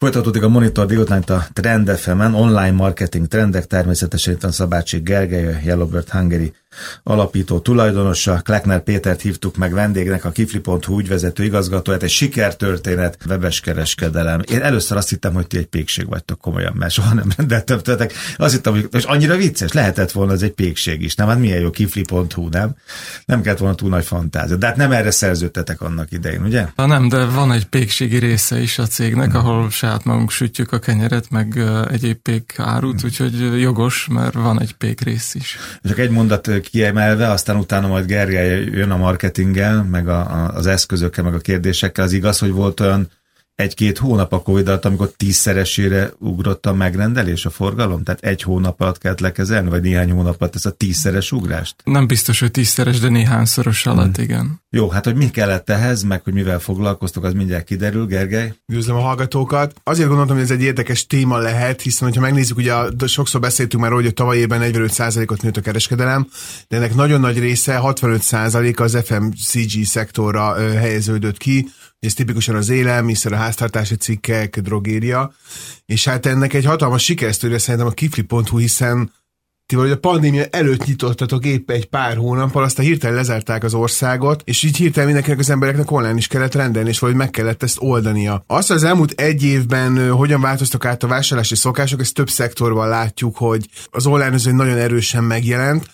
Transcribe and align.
Folytatódik 0.00 0.42
a 0.42 0.48
Monitor 0.48 0.86
délutánt 0.86 1.30
a 1.30 1.46
Trend 1.52 1.90
fm 1.90 2.20
online 2.20 2.70
marketing 2.70 3.26
trendek, 3.26 3.66
természetesen 3.66 4.32
itt 4.34 4.44
a 4.44 4.52
Szabácsi 4.52 4.98
Gergely, 4.98 5.60
Yellowbird 5.64 6.08
Hungary 6.08 6.52
alapító 7.02 7.58
tulajdonosa. 7.58 8.40
Kleckner 8.44 8.82
Pétert 8.82 9.20
hívtuk 9.20 9.56
meg 9.56 9.72
vendégnek, 9.72 10.24
a 10.24 10.30
kifli.hu 10.30 10.98
ügyvezető 10.98 11.44
igazgatóját, 11.44 12.02
egy 12.02 12.10
sikertörténet, 12.10 13.18
webes 13.28 13.60
kereskedelem. 13.60 14.40
Én 14.50 14.62
először 14.62 14.96
azt 14.96 15.08
hittem, 15.08 15.32
hogy 15.32 15.46
ti 15.46 15.56
egy 15.56 15.66
pékség 15.66 16.08
vagytok 16.08 16.40
komolyan, 16.40 16.72
mert 16.76 16.92
soha 16.92 17.14
nem 17.14 17.28
rendeltem 17.36 17.78
tőletek. 17.78 18.12
Azt 18.36 18.54
hittem, 18.54 18.72
hogy 18.72 18.88
és 18.92 19.04
annyira 19.04 19.36
vicces, 19.36 19.72
lehetett 19.72 20.10
volna 20.10 20.32
ez 20.32 20.42
egy 20.42 20.52
pékség 20.52 21.02
is. 21.02 21.14
Nem, 21.14 21.28
hát 21.28 21.38
milyen 21.38 21.60
jó 21.60 21.70
kifli.hu, 21.70 22.48
nem? 22.48 22.76
Nem 23.24 23.42
kellett 23.42 23.58
volna 23.58 23.74
túl 23.74 23.88
nagy 23.88 24.04
fantázia. 24.04 24.56
De 24.56 24.66
hát 24.66 24.76
nem 24.76 24.92
erre 24.92 25.10
szerződtetek 25.10 25.80
annak 25.80 26.12
idején, 26.12 26.42
ugye? 26.42 26.66
Ha 26.76 26.86
nem, 26.86 27.08
de 27.08 27.24
van 27.24 27.52
egy 27.52 27.64
pékségi 27.64 28.18
része 28.18 28.60
is 28.60 28.78
a 28.78 28.86
cégnek, 28.86 29.30
hmm. 29.30 29.38
ahol 29.38 29.70
saját 29.70 30.04
magunk 30.04 30.30
sütjük 30.30 30.72
a 30.72 30.78
kenyeret, 30.78 31.30
meg 31.30 31.62
egyéb 31.90 32.16
pék 32.16 32.54
árut, 32.56 33.00
hmm. 33.00 33.08
úgyhogy 33.10 33.60
jogos, 33.60 34.06
mert 34.10 34.34
van 34.34 34.60
egy 34.60 34.72
pék 34.72 35.00
rész 35.00 35.34
is. 35.34 35.56
Csak 35.84 35.98
egy 35.98 36.10
mondat 36.10 36.42
kiemelve, 36.60 37.30
aztán 37.30 37.56
utána 37.56 37.86
majd 37.86 38.06
Gergely 38.06 38.64
jön 38.64 38.90
a 38.90 38.96
marketinggel, 38.96 39.82
meg 39.82 40.08
a, 40.08 40.18
a, 40.20 40.50
az 40.54 40.66
eszközökkel, 40.66 41.24
meg 41.24 41.34
a 41.34 41.38
kérdésekkel. 41.38 42.04
Az 42.04 42.12
igaz, 42.12 42.38
hogy 42.38 42.52
volt 42.52 42.80
olyan 42.80 43.10
egy-két 43.60 43.98
hónap 43.98 44.32
a 44.32 44.42
Covid 44.42 44.68
alatt, 44.68 44.84
amikor 44.84 45.10
tízszeresére 45.16 46.10
ugrott 46.18 46.66
a 46.66 46.74
megrendelés, 46.74 47.44
a 47.44 47.50
forgalom? 47.50 48.02
Tehát 48.02 48.20
egy 48.22 48.42
hónap 48.42 48.80
alatt 48.80 48.98
kellett 48.98 49.20
lekezelni, 49.20 49.68
vagy 49.68 49.82
néhány 49.82 50.10
hónap 50.10 50.40
alatt 50.40 50.54
ez 50.54 50.66
a 50.66 50.70
tízszeres 50.70 51.32
ugrást? 51.32 51.74
Nem 51.84 52.06
biztos, 52.06 52.40
hogy 52.40 52.50
tízszeres, 52.50 52.98
de 52.98 53.08
néhányszoros 53.08 53.86
alatt, 53.86 54.14
hmm. 54.16 54.24
igen. 54.24 54.60
Jó, 54.70 54.88
hát 54.88 55.04
hogy 55.04 55.14
mi 55.14 55.30
kellett 55.30 55.70
ehhez, 55.70 56.02
meg 56.02 56.22
hogy 56.22 56.32
mivel 56.32 56.58
foglalkoztok, 56.58 57.24
az 57.24 57.32
mindjárt 57.32 57.64
kiderül, 57.64 58.06
Gergely. 58.06 58.54
Üdvözlöm 58.66 58.96
a 58.96 59.00
hallgatókat. 59.00 59.74
Azért 59.84 60.08
gondoltam, 60.08 60.36
hogy 60.36 60.44
ez 60.44 60.50
egy 60.50 60.62
érdekes 60.62 61.06
téma 61.06 61.38
lehet, 61.38 61.82
hiszen 61.82 62.12
ha 62.14 62.20
megnézzük, 62.20 62.56
ugye 62.56 62.74
sokszor 63.06 63.40
beszéltünk 63.40 63.82
már, 63.82 63.92
hogy 63.92 64.06
a 64.06 64.10
tavaly 64.10 64.38
évben 64.38 64.60
45%-ot 64.64 65.42
nőtt 65.42 65.56
a 65.56 65.60
kereskedelem, 65.60 66.28
de 66.68 66.76
ennek 66.76 66.94
nagyon 66.94 67.20
nagy 67.20 67.38
része, 67.38 67.80
65% 67.82 68.80
az 68.80 68.98
FMCG 69.04 69.84
szektorra 69.84 70.54
helyeződött 70.54 71.36
ki, 71.36 71.68
ez 72.06 72.14
tipikusan 72.14 72.54
az 72.54 72.68
élelmiszer, 72.68 73.32
a 73.32 73.36
háztartási 73.36 73.94
cikkek, 73.94 74.58
drogéria, 74.58 75.32
és 75.86 76.04
hát 76.04 76.26
ennek 76.26 76.52
egy 76.52 76.64
hatalmas 76.64 77.04
sikeresztőre 77.04 77.58
szerintem 77.58 77.88
a 77.88 77.94
kifli.hu, 77.94 78.58
hiszen 78.58 79.12
ti 79.66 79.76
vagy 79.76 79.90
a 79.90 79.98
pandémia 79.98 80.44
előtt 80.50 80.84
nyitottatok 80.84 81.44
épp 81.44 81.70
egy 81.70 81.86
pár 81.86 82.16
hónappal, 82.16 82.62
aztán 82.62 82.86
hirtelen 82.86 83.16
lezárták 83.16 83.64
az 83.64 83.74
országot, 83.74 84.42
és 84.44 84.62
így 84.62 84.76
hirtelen 84.76 85.04
mindenkinek 85.06 85.38
az 85.38 85.50
embereknek 85.50 85.90
online 85.90 86.16
is 86.16 86.26
kellett 86.26 86.54
rendelni, 86.54 86.88
és 86.88 86.98
valahogy 86.98 87.22
meg 87.22 87.30
kellett 87.30 87.62
ezt 87.62 87.76
oldania. 87.80 88.44
Azt 88.46 88.70
az 88.70 88.84
elmúllt 88.84 89.20
egy 89.20 89.42
évben 89.42 90.10
hogyan 90.10 90.40
változtak 90.40 90.84
át 90.84 91.02
a 91.02 91.06
vásárlási 91.06 91.54
szokások, 91.54 92.00
ezt 92.00 92.14
több 92.14 92.30
szektorban 92.30 92.88
látjuk, 92.88 93.36
hogy 93.36 93.68
az 93.90 94.06
online 94.06 94.34
az 94.34 94.44
nagyon 94.44 94.78
erősen 94.78 95.24
megjelent, 95.24 95.86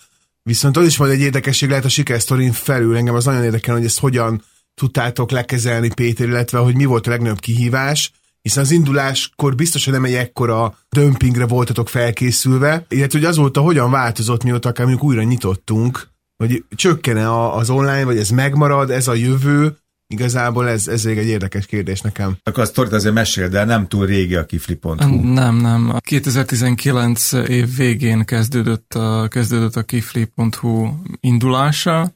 viszont 0.42 0.76
az 0.76 0.86
is 0.86 0.96
majd 0.96 1.12
egy 1.12 1.20
érdekesség 1.20 1.68
lehet 1.68 1.84
a 1.84 1.88
sikersztorin 1.88 2.52
felül, 2.52 2.96
engem 2.96 3.14
az 3.14 3.24
nagyon 3.24 3.44
érdekel, 3.44 3.74
hogy 3.74 3.84
ezt 3.84 3.98
hogyan 3.98 4.42
tudtátok 4.80 5.30
lekezelni, 5.30 5.94
Péter, 5.94 6.28
illetve 6.28 6.58
hogy 6.58 6.74
mi 6.74 6.84
volt 6.84 7.06
a 7.06 7.10
legnagyobb 7.10 7.40
kihívás, 7.40 8.12
hiszen 8.42 8.62
az 8.62 8.70
induláskor 8.70 9.54
biztosan 9.54 9.92
nem 9.92 10.04
egy 10.04 10.14
ekkora 10.14 10.78
dömpingre 10.88 11.46
voltatok 11.46 11.88
felkészülve, 11.88 12.84
illetve 12.88 13.18
hogy 13.18 13.28
azóta 13.28 13.60
hogyan 13.60 13.90
változott, 13.90 14.42
mióta 14.42 14.68
akár 14.68 14.86
mondjuk 14.86 15.08
újra 15.08 15.22
nyitottunk, 15.22 16.08
hogy 16.36 16.64
csökkene 16.74 17.50
az 17.50 17.70
online, 17.70 18.04
vagy 18.04 18.18
ez 18.18 18.30
megmarad, 18.30 18.90
ez 18.90 19.08
a 19.08 19.14
jövő, 19.14 19.76
Igazából 20.08 20.68
ez, 20.68 20.88
ez 20.88 21.04
egy 21.04 21.26
érdekes 21.26 21.66
kérdés 21.66 22.00
nekem. 22.00 22.36
Akkor 22.42 22.62
azt 22.62 22.74
Torit 22.74 22.92
azért 22.92 23.14
mesél, 23.14 23.48
de 23.48 23.64
nem 23.64 23.88
túl 23.88 24.06
régi 24.06 24.34
a 24.34 24.44
kifli.hu. 24.44 25.32
Nem, 25.32 25.56
nem. 25.56 25.90
A 25.90 26.00
2019 26.00 27.32
év 27.32 27.76
végén 27.76 28.24
kezdődött 28.24 28.94
a, 28.94 29.28
kezdődött 29.28 29.76
a 29.76 29.82
kifli.hu 29.82 30.88
indulása, 31.20 32.14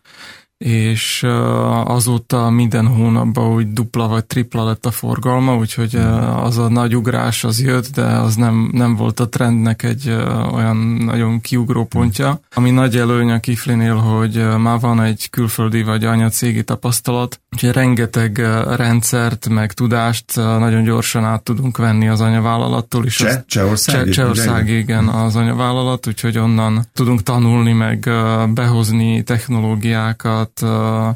és 0.64 1.26
azóta 1.84 2.50
minden 2.50 2.86
hónapban 2.86 3.52
úgy 3.52 3.72
dupla 3.72 4.08
vagy 4.08 4.24
tripla 4.24 4.64
lett 4.64 4.86
a 4.86 4.90
forgalma, 4.90 5.56
úgyhogy 5.56 5.94
az 6.36 6.58
a 6.58 6.68
nagy 6.68 6.96
ugrás 6.96 7.44
az 7.44 7.62
jött, 7.62 7.90
de 7.94 8.02
az 8.02 8.34
nem, 8.34 8.70
nem 8.72 8.96
volt 8.96 9.20
a 9.20 9.28
trendnek 9.28 9.82
egy 9.82 10.16
olyan 10.52 10.76
nagyon 11.04 11.40
kiugró 11.40 11.84
pontja. 11.84 12.40
Ami 12.54 12.70
nagy 12.70 12.96
előny 12.96 13.30
a 13.30 13.40
Kiflinél, 13.40 13.94
hogy 13.94 14.46
már 14.58 14.80
van 14.80 15.02
egy 15.02 15.30
külföldi 15.30 15.82
vagy 15.82 16.04
anyacégi 16.04 16.64
tapasztalat, 16.64 17.40
úgyhogy 17.52 17.72
rengeteg 17.72 18.38
rendszert, 18.76 19.48
meg 19.48 19.72
tudást 19.72 20.36
nagyon 20.36 20.82
gyorsan 20.82 21.24
át 21.24 21.42
tudunk 21.42 21.76
venni 21.76 22.08
az 22.08 22.20
anyavállalattól 22.20 23.04
is. 23.04 23.16
Cseh, 23.16 23.42
Csehország? 23.46 24.04
Cseh, 24.04 24.14
Csehország, 24.14 24.68
igen, 24.68 25.08
az 25.08 25.36
anyavállalat, 25.36 26.06
úgyhogy 26.06 26.38
onnan 26.38 26.86
tudunk 26.92 27.22
tanulni, 27.22 27.72
meg 27.72 28.10
behozni 28.54 29.22
technológiákat, 29.22 30.49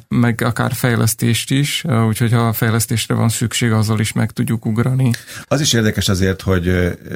meg 0.08 0.40
akár 0.44 0.72
fejlesztést 0.72 1.50
is, 1.50 1.84
úgyhogy 2.06 2.32
ha 2.32 2.52
fejlesztésre 2.52 3.14
van 3.14 3.28
szükség, 3.28 3.72
azzal 3.72 4.00
is 4.00 4.12
meg 4.12 4.30
tudjuk 4.30 4.66
ugrani. 4.66 5.10
Az 5.44 5.60
is 5.60 5.72
érdekes 5.72 6.08
azért, 6.08 6.42
hogy 6.42 6.68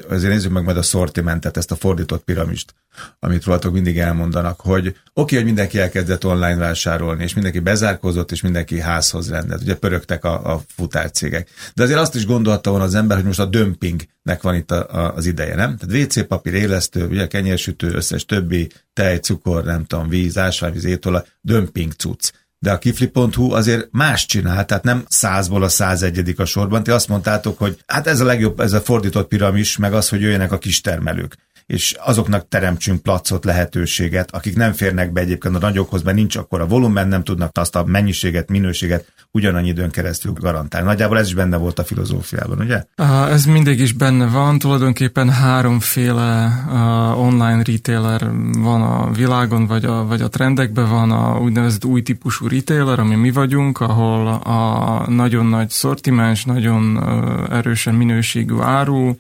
azért 0.09 0.33
nézzük 0.33 0.53
meg 0.53 0.65
majd 0.65 0.77
a 0.77 0.83
szortimentet, 0.83 1.57
ezt 1.57 1.71
a 1.71 1.77
fordított 1.77 2.25
piramist, 2.25 2.75
amit 3.19 3.45
rólatok 3.45 3.73
mindig 3.73 3.99
elmondanak, 3.99 4.61
hogy 4.61 4.87
oké, 4.87 4.99
okay, 5.13 5.37
hogy 5.37 5.45
mindenki 5.45 5.79
elkezdett 5.79 6.25
online 6.25 6.57
vásárolni, 6.57 7.23
és 7.23 7.35
mindenki 7.35 7.59
bezárkózott, 7.59 8.33
és 8.33 8.41
mindenki 8.41 8.81
házhoz 8.81 9.31
rendelt. 9.31 9.63
Ugye 9.63 9.75
pörögtek 9.75 10.25
a, 10.25 10.55
a 10.55 10.61
futárcégek. 10.77 11.49
De 11.75 11.83
azért 11.83 11.99
azt 11.99 12.15
is 12.15 12.27
gondolta 12.27 12.71
volna 12.71 12.85
az 12.85 12.95
ember, 12.95 13.17
hogy 13.17 13.27
most 13.27 13.41
a 13.41 13.45
dömpingnek 13.45 14.43
van 14.43 14.55
itt 14.55 14.71
a, 14.71 14.87
a, 14.91 15.15
az 15.15 15.27
ideje, 15.27 15.55
nem? 15.55 15.77
Tehát 15.77 16.05
WC 16.05 16.27
papír, 16.27 16.55
élesztő, 16.55 17.07
ugye 17.07 17.27
kenyérsütő, 17.27 17.93
összes 17.93 18.25
többi, 18.25 18.71
tej, 18.93 19.19
cukor, 19.19 19.65
nem 19.65 19.85
tudom, 19.85 20.09
víz, 20.09 20.39
ásványvíz, 20.39 20.85
étolaj, 20.85 21.23
dömping 21.41 21.93
cucc. 22.09 22.31
De 22.59 22.73
a 22.73 22.79
kifli.hu 22.79 23.53
azért 23.53 23.89
más 23.91 24.27
csinál, 24.27 24.65
tehát 24.65 24.85
nem 24.85 25.05
százból 25.09 25.63
a 25.63 25.69
százegyedik 25.69 26.39
a 26.39 26.45
sorban. 26.45 26.83
Ti 26.83 26.91
azt 26.91 27.09
mondtátok, 27.09 27.59
hogy 27.59 27.79
hát 27.87 28.07
ez 28.07 28.21
a 28.21 28.25
legjobb, 28.25 28.61
ez 28.61 28.73
a 28.73 28.81
fordított 28.81 29.29
piramis, 29.29 29.77
meg 29.77 29.93
az, 29.95 30.09
hogy 30.09 30.21
jöjjenek 30.21 30.53
a 30.53 30.59
kis 30.59 30.81
termelők 30.81 31.37
és 31.69 31.97
azoknak 31.99 32.49
teremtsünk 32.49 33.03
placot, 33.03 33.45
lehetőséget, 33.45 34.31
akik 34.31 34.57
nem 34.57 34.73
férnek 34.73 35.13
be 35.13 35.21
egyébként 35.21 35.55
a 35.55 35.59
nagyokhoz, 35.59 36.03
mert 36.03 36.17
nincs 36.17 36.37
akkor 36.37 36.61
a 36.61 36.67
volumen, 36.67 37.09
nem 37.09 37.25
tudnak 37.25 37.51
azt 37.55 37.77
a 37.77 37.85
mennyiséget, 37.85 38.49
minőséget 38.49 39.13
ugyanannyi 39.31 39.69
időn 39.69 39.91
keresztül 39.91 40.33
garantálni. 40.33 40.87
Nagyjából 40.87 41.19
ez 41.19 41.27
is 41.27 41.35
benne 41.35 41.57
volt 41.57 41.79
a 41.79 41.85
filozófiában, 41.85 42.59
ugye? 42.59 42.85
Ez 43.31 43.45
mindig 43.45 43.81
is 43.81 43.93
benne 43.93 44.27
van, 44.27 44.59
tulajdonképpen 44.59 45.31
háromféle 45.31 46.65
uh, 46.67 47.21
online 47.21 47.63
retailer 47.63 48.31
van 48.59 48.83
a 48.83 49.11
világon, 49.11 49.67
vagy 49.67 49.85
a, 49.85 50.05
vagy 50.05 50.21
a 50.21 50.29
trendekben 50.29 50.89
van 50.89 51.11
a 51.11 51.39
úgynevezett 51.39 51.85
új 51.85 52.03
típusú 52.03 52.49
retailer, 52.49 52.99
ami 52.99 53.15
mi 53.15 53.31
vagyunk, 53.31 53.81
ahol 53.81 54.27
a 54.27 55.11
nagyon 55.11 55.47
nagy 55.47 55.71
szortimens, 55.71 56.45
nagyon 56.45 56.97
uh, 56.97 57.57
erősen 57.57 57.95
minőségű 57.95 58.59
áru, 58.61 59.17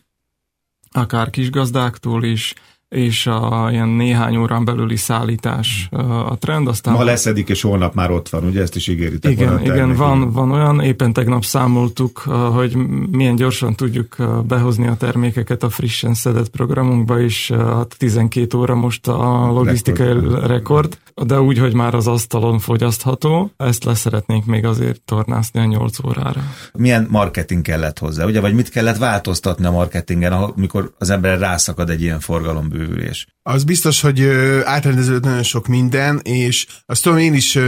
akár 0.98 1.30
kisgazdáktól 1.30 2.24
is, 2.24 2.54
és 2.88 3.26
a 3.26 3.68
ilyen 3.70 3.88
néhány 3.88 4.36
órán 4.36 4.64
belüli 4.64 4.96
szállítás 4.96 5.88
a 6.26 6.38
trend. 6.38 6.68
Aztán 6.68 6.94
Ma 6.94 7.04
leszedik, 7.04 7.48
és 7.48 7.62
holnap 7.62 7.94
már 7.94 8.10
ott 8.10 8.28
van, 8.28 8.44
ugye 8.44 8.62
ezt 8.62 8.76
is 8.76 8.88
ígéritek? 8.88 9.30
Igen, 9.30 9.64
igen 9.64 9.94
van, 9.94 10.32
van 10.32 10.50
olyan, 10.50 10.80
éppen 10.80 11.12
tegnap 11.12 11.44
számoltuk, 11.44 12.18
hogy 12.52 12.76
milyen 13.10 13.36
gyorsan 13.36 13.74
tudjuk 13.74 14.16
behozni 14.46 14.86
a 14.86 14.96
termékeket 14.96 15.62
a 15.62 15.70
frissen 15.70 16.14
szedett 16.14 16.48
programunkba, 16.48 17.20
és 17.20 17.50
hát 17.50 17.94
12 17.98 18.58
óra 18.58 18.74
most 18.74 19.08
a 19.08 19.50
logisztikai 19.52 20.06
rekord. 20.06 20.46
rekord, 20.46 20.98
de 21.26 21.40
úgy, 21.40 21.58
hogy 21.58 21.74
már 21.74 21.94
az 21.94 22.06
asztalon 22.06 22.58
fogyasztható, 22.58 23.50
ezt 23.56 23.84
leszeretnénk 23.84 24.44
még 24.44 24.64
azért 24.64 25.02
tornászni 25.02 25.60
a 25.60 25.64
8 25.64 26.04
órára. 26.04 26.42
Milyen 26.72 27.06
marketing 27.10 27.62
kellett 27.62 27.98
hozzá, 27.98 28.24
ugye, 28.24 28.40
vagy 28.40 28.54
mit 28.54 28.68
kellett 28.68 28.96
változtatni 28.96 29.66
a 29.66 29.70
marketingen, 29.70 30.32
amikor 30.32 30.94
az 30.98 31.10
ember 31.10 31.38
rászakad 31.38 31.90
egy 31.90 32.02
ilyen 32.02 32.20
forgalom 32.20 32.68
bővülés. 32.68 33.26
Az 33.42 33.64
biztos, 33.64 34.00
hogy 34.00 34.22
átrendeződött 34.64 35.24
nagyon 35.24 35.42
sok 35.42 35.66
minden, 35.66 36.20
és 36.22 36.66
azt 36.86 37.02
tudom 37.02 37.18
én 37.18 37.34
is 37.34 37.58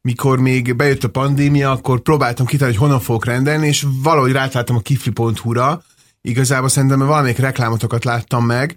mikor 0.00 0.38
még 0.38 0.76
bejött 0.76 1.04
a 1.04 1.08
pandémia, 1.08 1.70
akkor 1.70 2.00
próbáltam 2.00 2.46
kitalálni, 2.46 2.76
hogy 2.76 2.86
honnan 2.86 3.04
fogok 3.04 3.24
rendelni, 3.24 3.66
és 3.66 3.86
valahogy 4.02 4.32
rátláttam 4.32 4.76
a 4.76 4.80
kifli.hu-ra, 4.80 5.82
igazából 6.20 6.68
szerintem 6.68 6.98
valamelyik 6.98 7.38
reklámotokat 7.38 8.04
láttam 8.04 8.44
meg, 8.44 8.76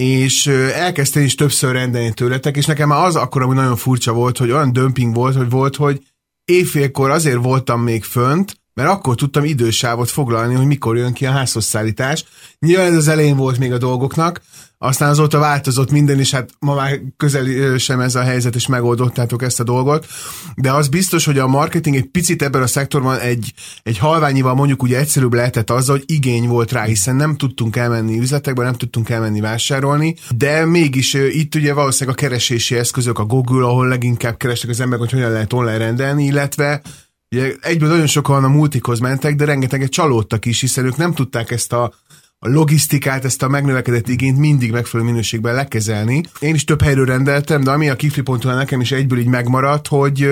és 0.00 0.46
elkezdtem 0.74 1.22
is 1.22 1.34
többször 1.34 1.72
rendelni 1.72 2.12
tőletek, 2.12 2.56
és 2.56 2.66
nekem 2.66 2.88
már 2.88 3.06
az 3.06 3.16
akkor, 3.16 3.42
ami 3.42 3.54
nagyon 3.54 3.76
furcsa 3.76 4.12
volt, 4.12 4.38
hogy 4.38 4.50
olyan 4.50 4.72
dömping 4.72 5.14
volt, 5.14 5.36
hogy 5.36 5.50
volt, 5.50 5.76
hogy 5.76 6.02
éjfélkor 6.44 7.10
azért 7.10 7.42
voltam 7.42 7.82
még 7.82 8.04
fönt, 8.04 8.59
mert 8.80 8.92
akkor 8.92 9.14
tudtam 9.14 9.44
idősávot 9.44 10.10
foglalni, 10.10 10.54
hogy 10.54 10.66
mikor 10.66 10.96
jön 10.96 11.12
ki 11.12 11.26
a 11.26 11.30
házhoz 11.30 11.64
szállítás. 11.64 12.24
Nyilván 12.58 12.86
ez 12.86 12.96
az 12.96 13.08
elején 13.08 13.36
volt 13.36 13.58
még 13.58 13.72
a 13.72 13.78
dolgoknak, 13.78 14.40
aztán 14.78 15.08
azóta 15.08 15.38
változott 15.38 15.90
minden, 15.90 16.18
és 16.18 16.30
hát 16.30 16.50
ma 16.58 16.74
már 16.74 17.00
közel 17.16 17.78
sem 17.78 18.00
ez 18.00 18.14
a 18.14 18.22
helyzet, 18.22 18.54
és 18.54 18.66
megoldottátok 18.66 19.42
ezt 19.42 19.60
a 19.60 19.64
dolgot. 19.64 20.06
De 20.56 20.72
az 20.72 20.88
biztos, 20.88 21.24
hogy 21.24 21.38
a 21.38 21.46
marketing 21.46 21.96
egy 21.96 22.06
picit 22.06 22.42
ebben 22.42 22.62
a 22.62 22.66
szektorban 22.66 23.18
egy, 23.18 23.52
egy 23.82 23.98
halványival 23.98 24.54
mondjuk 24.54 24.82
ugye 24.82 24.98
egyszerűbb 24.98 25.32
lehetett 25.32 25.70
azzal, 25.70 25.96
hogy 25.96 26.10
igény 26.10 26.48
volt 26.48 26.72
rá, 26.72 26.84
hiszen 26.84 27.16
nem 27.16 27.36
tudtunk 27.36 27.76
elmenni 27.76 28.18
üzletekbe, 28.18 28.64
nem 28.64 28.74
tudtunk 28.74 29.08
elmenni 29.08 29.40
vásárolni, 29.40 30.16
de 30.36 30.64
mégis 30.64 31.14
itt 31.14 31.54
ugye 31.54 31.74
valószínűleg 31.74 32.18
a 32.18 32.20
keresési 32.20 32.76
eszközök, 32.76 33.18
a 33.18 33.24
Google, 33.24 33.66
ahol 33.66 33.88
leginkább 33.88 34.36
kerestek 34.36 34.70
az 34.70 34.80
emberek, 34.80 35.00
hogy 35.00 35.12
hogyan 35.12 35.32
lehet 35.32 35.52
online 35.52 35.78
rendelni, 35.78 36.24
illetve 36.24 36.82
Ugye 37.30 37.54
egyből 37.60 37.88
nagyon 37.88 38.06
sokan 38.06 38.44
a 38.44 38.48
multikhoz 38.48 38.98
mentek, 38.98 39.34
de 39.34 39.44
rengeteget 39.44 39.90
csalódtak 39.90 40.44
is, 40.44 40.60
hiszen 40.60 40.84
ők 40.84 40.96
nem 40.96 41.14
tudták 41.14 41.50
ezt 41.50 41.72
a 41.72 41.92
a 42.42 42.48
logisztikát, 42.48 43.24
ezt 43.24 43.42
a 43.42 43.48
megnövekedett 43.48 44.08
igényt 44.08 44.38
mindig 44.38 44.70
megfelelő 44.70 45.10
minőségben 45.10 45.54
lekezelni. 45.54 46.22
Én 46.38 46.54
is 46.54 46.64
több 46.64 46.82
helyről 46.82 47.04
rendeltem, 47.04 47.64
de 47.64 47.70
ami 47.70 47.88
a 47.88 47.96
kifli.hu 47.96 48.48
nekem 48.48 48.80
is 48.80 48.92
egyből 48.92 49.18
így 49.18 49.26
megmaradt, 49.26 49.86
hogy 49.86 50.28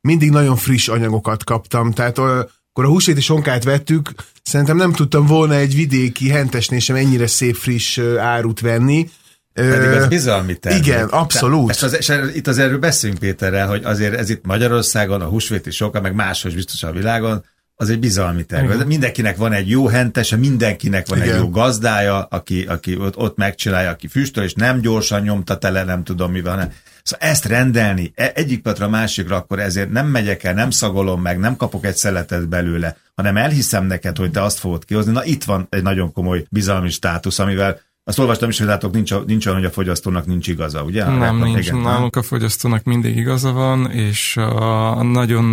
mindig 0.00 0.30
nagyon 0.30 0.56
friss 0.56 0.88
anyagokat 0.88 1.44
kaptam. 1.44 1.92
Tehát 1.92 2.18
akkor 2.18 2.84
a 2.84 2.88
húsvéti 2.88 3.20
sonkát 3.20 3.64
vettük, 3.64 4.10
szerintem 4.42 4.76
nem 4.76 4.92
tudtam 4.92 5.26
volna 5.26 5.54
egy 5.54 5.74
vidéki 5.74 6.28
hentesnél 6.28 6.78
sem 6.78 6.96
ennyire 6.96 7.26
szép 7.26 7.56
friss 7.56 7.98
árut 8.18 8.60
venni, 8.60 9.10
pedig 9.54 9.88
az 9.88 10.06
bizalmi 10.08 10.54
termék. 10.54 10.86
Igen, 10.86 11.08
abszolút. 11.08 11.70
És, 11.70 11.82
az, 11.82 11.96
és 11.96 12.12
itt 12.34 12.46
az 12.46 12.58
erről 12.58 12.78
beszélünk 12.78 13.18
Péterrel, 13.18 13.66
hogy 13.66 13.84
azért 13.84 14.14
ez 14.14 14.30
itt 14.30 14.46
Magyarországon, 14.46 15.20
a 15.20 15.24
húsvéti 15.24 15.70
soka, 15.70 16.00
meg 16.00 16.14
máshol 16.14 16.52
biztos 16.52 16.82
a 16.82 16.92
világon, 16.92 17.44
az 17.82 17.90
egy 17.90 17.98
bizalmi 17.98 18.44
termék. 18.44 18.74
Igen. 18.74 18.86
Mindenkinek 18.86 19.36
van 19.36 19.52
egy 19.52 19.70
jó 19.70 19.86
hentese, 19.86 20.36
mindenkinek 20.36 21.08
van 21.08 21.18
Igen. 21.18 21.34
egy 21.34 21.40
jó 21.40 21.50
gazdája, 21.50 22.22
aki, 22.22 22.64
aki 22.64 22.96
ott, 22.96 23.16
ott 23.16 23.36
megcsinálja, 23.36 23.90
aki 23.90 24.08
füstöl, 24.08 24.44
és 24.44 24.54
nem 24.54 24.80
gyorsan 24.80 25.22
nyomta 25.22 25.58
tele, 25.58 25.84
nem 25.84 26.04
tudom 26.04 26.32
mi 26.32 26.40
van. 26.40 26.72
Szóval 27.02 27.28
ezt 27.28 27.44
rendelni 27.44 28.12
e, 28.14 28.32
egyik 28.34 28.62
patra 28.62 28.86
a 28.86 28.88
másikra, 28.88 29.36
akkor 29.36 29.60
ezért 29.60 29.90
nem 29.90 30.06
megyek 30.06 30.44
el, 30.44 30.54
nem 30.54 30.70
szagolom 30.70 31.22
meg, 31.22 31.38
nem 31.38 31.56
kapok 31.56 31.84
egy 31.84 31.96
szeletet 31.96 32.48
belőle, 32.48 32.96
hanem 33.14 33.36
elhiszem 33.36 33.84
neked, 33.84 34.16
hogy 34.16 34.30
te 34.30 34.42
azt 34.42 34.58
fogod 34.58 34.84
kihozni. 34.84 35.12
Na 35.12 35.24
itt 35.24 35.44
van 35.44 35.66
egy 35.70 35.82
nagyon 35.82 36.12
komoly 36.12 36.44
bizalmi 36.50 36.90
státusz, 36.90 37.38
amivel 37.38 37.80
azt 38.04 38.18
olvastam 38.18 38.48
is, 38.48 38.58
hogy 38.58 38.66
látok, 38.66 38.92
nincs, 38.92 39.14
nincs 39.26 39.46
olyan, 39.46 39.58
hogy 39.58 39.68
a 39.68 39.72
fogyasztónak 39.72 40.26
nincs 40.26 40.48
igaza, 40.48 40.82
ugye? 40.82 41.04
Nem, 41.04 41.18
nem 41.18 41.36
nincs. 41.36 41.66
Igen, 41.66 41.78
Nálunk 41.80 42.16
a 42.16 42.22
fogyasztónak 42.22 42.84
mindig 42.84 43.16
igaza 43.16 43.52
van, 43.52 43.90
és 43.90 44.36
a, 44.36 45.02
nagyon 45.02 45.44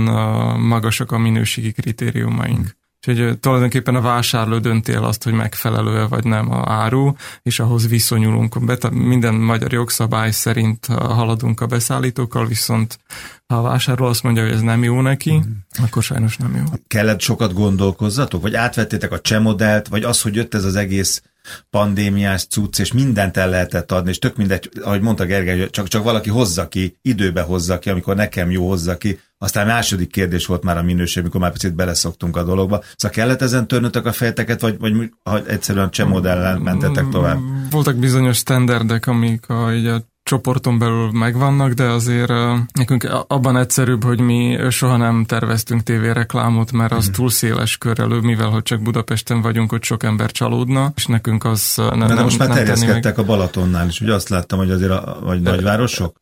magasak 0.59 1.11
a 1.11 1.17
minőségi 1.17 1.71
kritériumaink. 1.71 2.57
Hmm. 2.57 2.77
Úgyhogy 3.07 3.39
tulajdonképpen 3.39 3.95
a 3.95 4.01
vásárló 4.01 4.57
dönti 4.57 4.93
el 4.93 5.03
azt, 5.03 5.23
hogy 5.23 5.33
megfelelő-e 5.33 6.07
vagy 6.07 6.23
nem 6.23 6.51
a 6.51 6.71
áru, 6.71 7.13
és 7.41 7.59
ahhoz 7.59 7.87
viszonyulunk. 7.87 8.65
Bet- 8.65 8.91
minden 8.91 9.33
magyar 9.33 9.73
jogszabály 9.73 10.31
szerint 10.31 10.85
haladunk 10.85 11.61
a 11.61 11.65
beszállítókkal, 11.65 12.47
viszont 12.47 12.99
ha 13.47 13.55
a 13.55 13.61
vásárló 13.61 14.05
azt 14.05 14.23
mondja, 14.23 14.43
hogy 14.43 14.51
ez 14.51 14.61
nem 14.61 14.83
jó 14.83 15.01
neki, 15.01 15.33
mm. 15.33 15.41
akkor 15.83 16.03
sajnos 16.03 16.37
nem 16.37 16.55
jó. 16.55 16.63
Kellett 16.87 17.19
sokat 17.19 17.53
gondolkozzatok? 17.53 18.41
Vagy 18.41 18.55
átvettétek 18.55 19.11
a 19.11 19.21
csemodellt, 19.21 19.87
vagy 19.87 20.03
az, 20.03 20.21
hogy 20.21 20.35
jött 20.35 20.53
ez 20.53 20.63
az 20.63 20.75
egész 20.75 21.21
pandémiás 21.69 22.45
cucc, 22.45 22.79
és 22.79 22.93
mindent 22.93 23.37
el 23.37 23.49
lehetett 23.49 23.91
adni, 23.91 24.09
és 24.09 24.19
tök 24.19 24.35
mindegy, 24.35 24.69
ahogy 24.81 25.01
mondta 25.01 25.25
Gergely, 25.25 25.69
csak, 25.69 25.87
csak 25.87 26.03
valaki 26.03 26.29
hozza 26.29 26.67
ki, 26.67 26.97
időbe 27.01 27.41
hozza 27.41 27.79
ki, 27.79 27.89
amikor 27.89 28.15
nekem 28.15 28.51
jó 28.51 28.67
hozza 28.67 28.97
ki, 28.97 29.19
aztán 29.37 29.67
második 29.67 30.11
kérdés 30.11 30.45
volt 30.45 30.63
már 30.63 30.77
a 30.77 30.83
minőség, 30.83 31.21
amikor 31.21 31.41
már 31.41 31.51
picit 31.51 31.75
beleszoktunk 31.75 32.37
a 32.37 32.43
dologba. 32.43 32.83
Szóval 32.95 33.17
kellett 33.17 33.41
ezen 33.41 33.67
törnötök 33.67 34.05
a 34.05 34.11
fejteket, 34.11 34.61
vagy, 34.61 34.77
vagy 34.79 35.11
egyszerűen 35.47 35.89
csemodellen 35.89 36.61
mentetek 36.61 37.09
tovább? 37.09 37.39
Voltak 37.69 37.95
bizonyos 37.95 38.37
standardek, 38.37 39.07
amik 39.07 39.49
a, 39.49 39.73
így 39.73 39.85
a 39.85 40.03
csoporton 40.29 40.77
belül 40.77 41.11
megvannak, 41.11 41.71
de 41.71 41.83
azért 41.83 42.31
nekünk 42.73 43.23
abban 43.27 43.57
egyszerűbb, 43.57 44.03
hogy 44.03 44.19
mi 44.19 44.57
soha 44.69 44.97
nem 44.97 45.25
terveztünk 45.25 45.83
tévéreklámot, 45.83 46.71
mert 46.71 46.91
az 46.91 47.09
mm. 47.09 47.11
túl 47.11 47.29
széles 47.29 47.77
körrel, 47.77 48.07
mivel 48.07 48.47
hogy 48.47 48.63
csak 48.63 48.81
Budapesten 48.81 49.41
vagyunk, 49.41 49.69
hogy 49.69 49.83
sok 49.83 50.03
ember 50.03 50.31
csalódna, 50.31 50.91
és 50.95 51.05
nekünk 51.05 51.45
az 51.45 51.73
nem, 51.75 51.97
nem, 51.97 52.23
most 52.23 52.37
már 52.37 52.47
terjeszkedtek 52.47 53.15
meg. 53.15 53.25
a 53.25 53.27
Balatonnál 53.27 53.87
is, 53.87 54.01
ugye 54.01 54.13
azt 54.13 54.29
láttam, 54.29 54.59
hogy 54.59 54.71
azért 54.71 54.91
a, 54.91 55.19
vagy 55.23 55.41
nagyvárosok? 55.41 56.17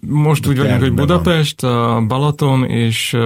Most 0.00 0.46
úgy 0.46 0.58
vagyunk, 0.58 0.80
hogy 0.80 0.92
Budapest, 0.92 1.60
van. 1.60 2.08
Balaton 2.08 2.64
és 2.64 3.16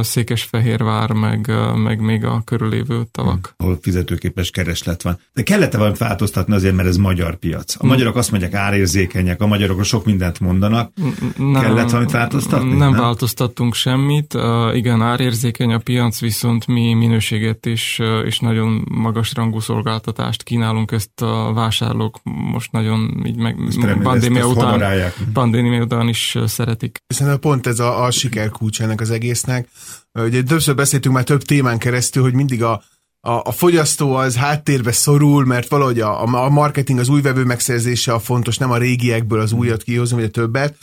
Székesfehérvár, 0.00 1.10
meg, 1.10 1.52
meg 1.76 2.00
még 2.00 2.24
a 2.24 2.42
körülévő 2.44 3.02
tavak. 3.10 3.54
Ahol 3.56 3.78
fizetőképes 3.82 4.50
kereslet 4.50 5.02
van. 5.02 5.18
De 5.34 5.42
kellett-e 5.42 5.76
valamit 5.76 5.98
változtatni 5.98 6.54
azért, 6.54 6.74
mert 6.74 6.88
ez 6.88 6.96
magyar 6.96 7.34
piac? 7.34 7.74
A 7.78 7.86
magyarok 7.86 8.16
azt 8.16 8.30
mondják, 8.30 8.54
árérz 8.54 8.93
érzékenyek, 8.94 9.40
a 9.40 9.46
magyarok 9.46 9.84
sok 9.84 10.04
mindent 10.04 10.40
mondanak. 10.40 10.92
Nem, 11.36 11.62
Kellett 11.62 11.90
valamit 11.90 12.10
változtatni? 12.10 12.68
Nem, 12.68 12.78
nem 12.78 12.92
változtattunk 12.92 13.74
semmit. 13.74 14.34
Uh, 14.34 14.76
igen, 14.76 15.02
árérzékeny 15.02 15.72
a 15.72 15.78
piac, 15.78 16.20
viszont 16.20 16.66
mi 16.66 16.92
minőséget 16.92 17.66
is, 17.66 17.98
uh, 18.00 18.26
és 18.26 18.38
nagyon 18.38 18.84
magas 18.90 19.34
rangú 19.34 19.60
szolgáltatást 19.60 20.42
kínálunk, 20.42 20.92
ezt 20.92 21.22
a 21.22 21.52
vásárlók 21.52 22.20
most 22.22 22.72
nagyon 22.72 23.22
így 23.26 23.36
meg 23.36 23.56
pandémia 24.02 24.46
után, 24.46 25.12
pandémia 25.32 25.82
után 25.82 26.08
is 26.08 26.38
szeretik. 26.46 26.98
Szerintem 27.06 27.40
pont 27.40 27.66
ez 27.66 27.78
a, 27.78 28.04
a 28.04 28.10
siker 28.10 28.48
kulcs 28.50 28.82
ennek 28.82 29.00
az 29.00 29.10
egésznek. 29.10 29.68
Ugye 30.12 30.42
többször 30.42 30.74
beszéltünk 30.74 31.14
már 31.14 31.24
több 31.24 31.42
témán 31.42 31.78
keresztül, 31.78 32.22
hogy 32.22 32.34
mindig 32.34 32.62
a 32.62 32.82
a, 33.24 33.40
a 33.44 33.52
fogyasztó 33.52 34.14
az 34.14 34.36
háttérbe 34.36 34.92
szorul, 34.92 35.44
mert 35.44 35.68
valahogy 35.68 36.00
a, 36.00 36.22
a 36.22 36.48
marketing, 36.48 36.98
az 36.98 37.08
új 37.08 37.20
vevő 37.20 37.44
megszerzése 37.44 38.12
a 38.12 38.18
fontos, 38.18 38.58
nem 38.58 38.70
a 38.70 38.76
régiekből 38.76 39.40
az 39.40 39.52
újat 39.52 39.82
kihozni, 39.82 40.16
vagy 40.16 40.24
a 40.24 40.30
többet, 40.30 40.76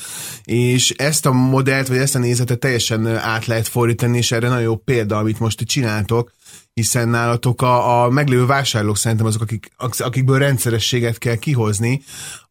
és 0.44 0.90
ezt 0.90 1.26
a 1.26 1.32
modellt, 1.32 1.88
vagy 1.88 1.98
ezt 1.98 2.16
a 2.16 2.20
nézetet 2.20 2.60
teljesen 2.60 3.08
át 3.08 3.46
lehet 3.46 3.68
fordítani, 3.68 4.18
és 4.18 4.32
erre 4.32 4.48
nagyon 4.48 4.64
jó 4.64 4.76
példa, 4.76 5.18
amit 5.18 5.40
most 5.40 5.60
csináltok, 5.60 6.32
hiszen 6.74 7.10
nálatok 7.10 7.62
a, 7.62 8.04
a 8.04 8.10
meglévő 8.10 8.46
vásárlók 8.46 8.98
szerintem 8.98 9.26
azok, 9.28 9.42
akik, 9.42 9.72
akikből 9.98 10.40
rendszerességet 10.40 11.18
kell 11.18 11.36
kihozni. 11.36 12.02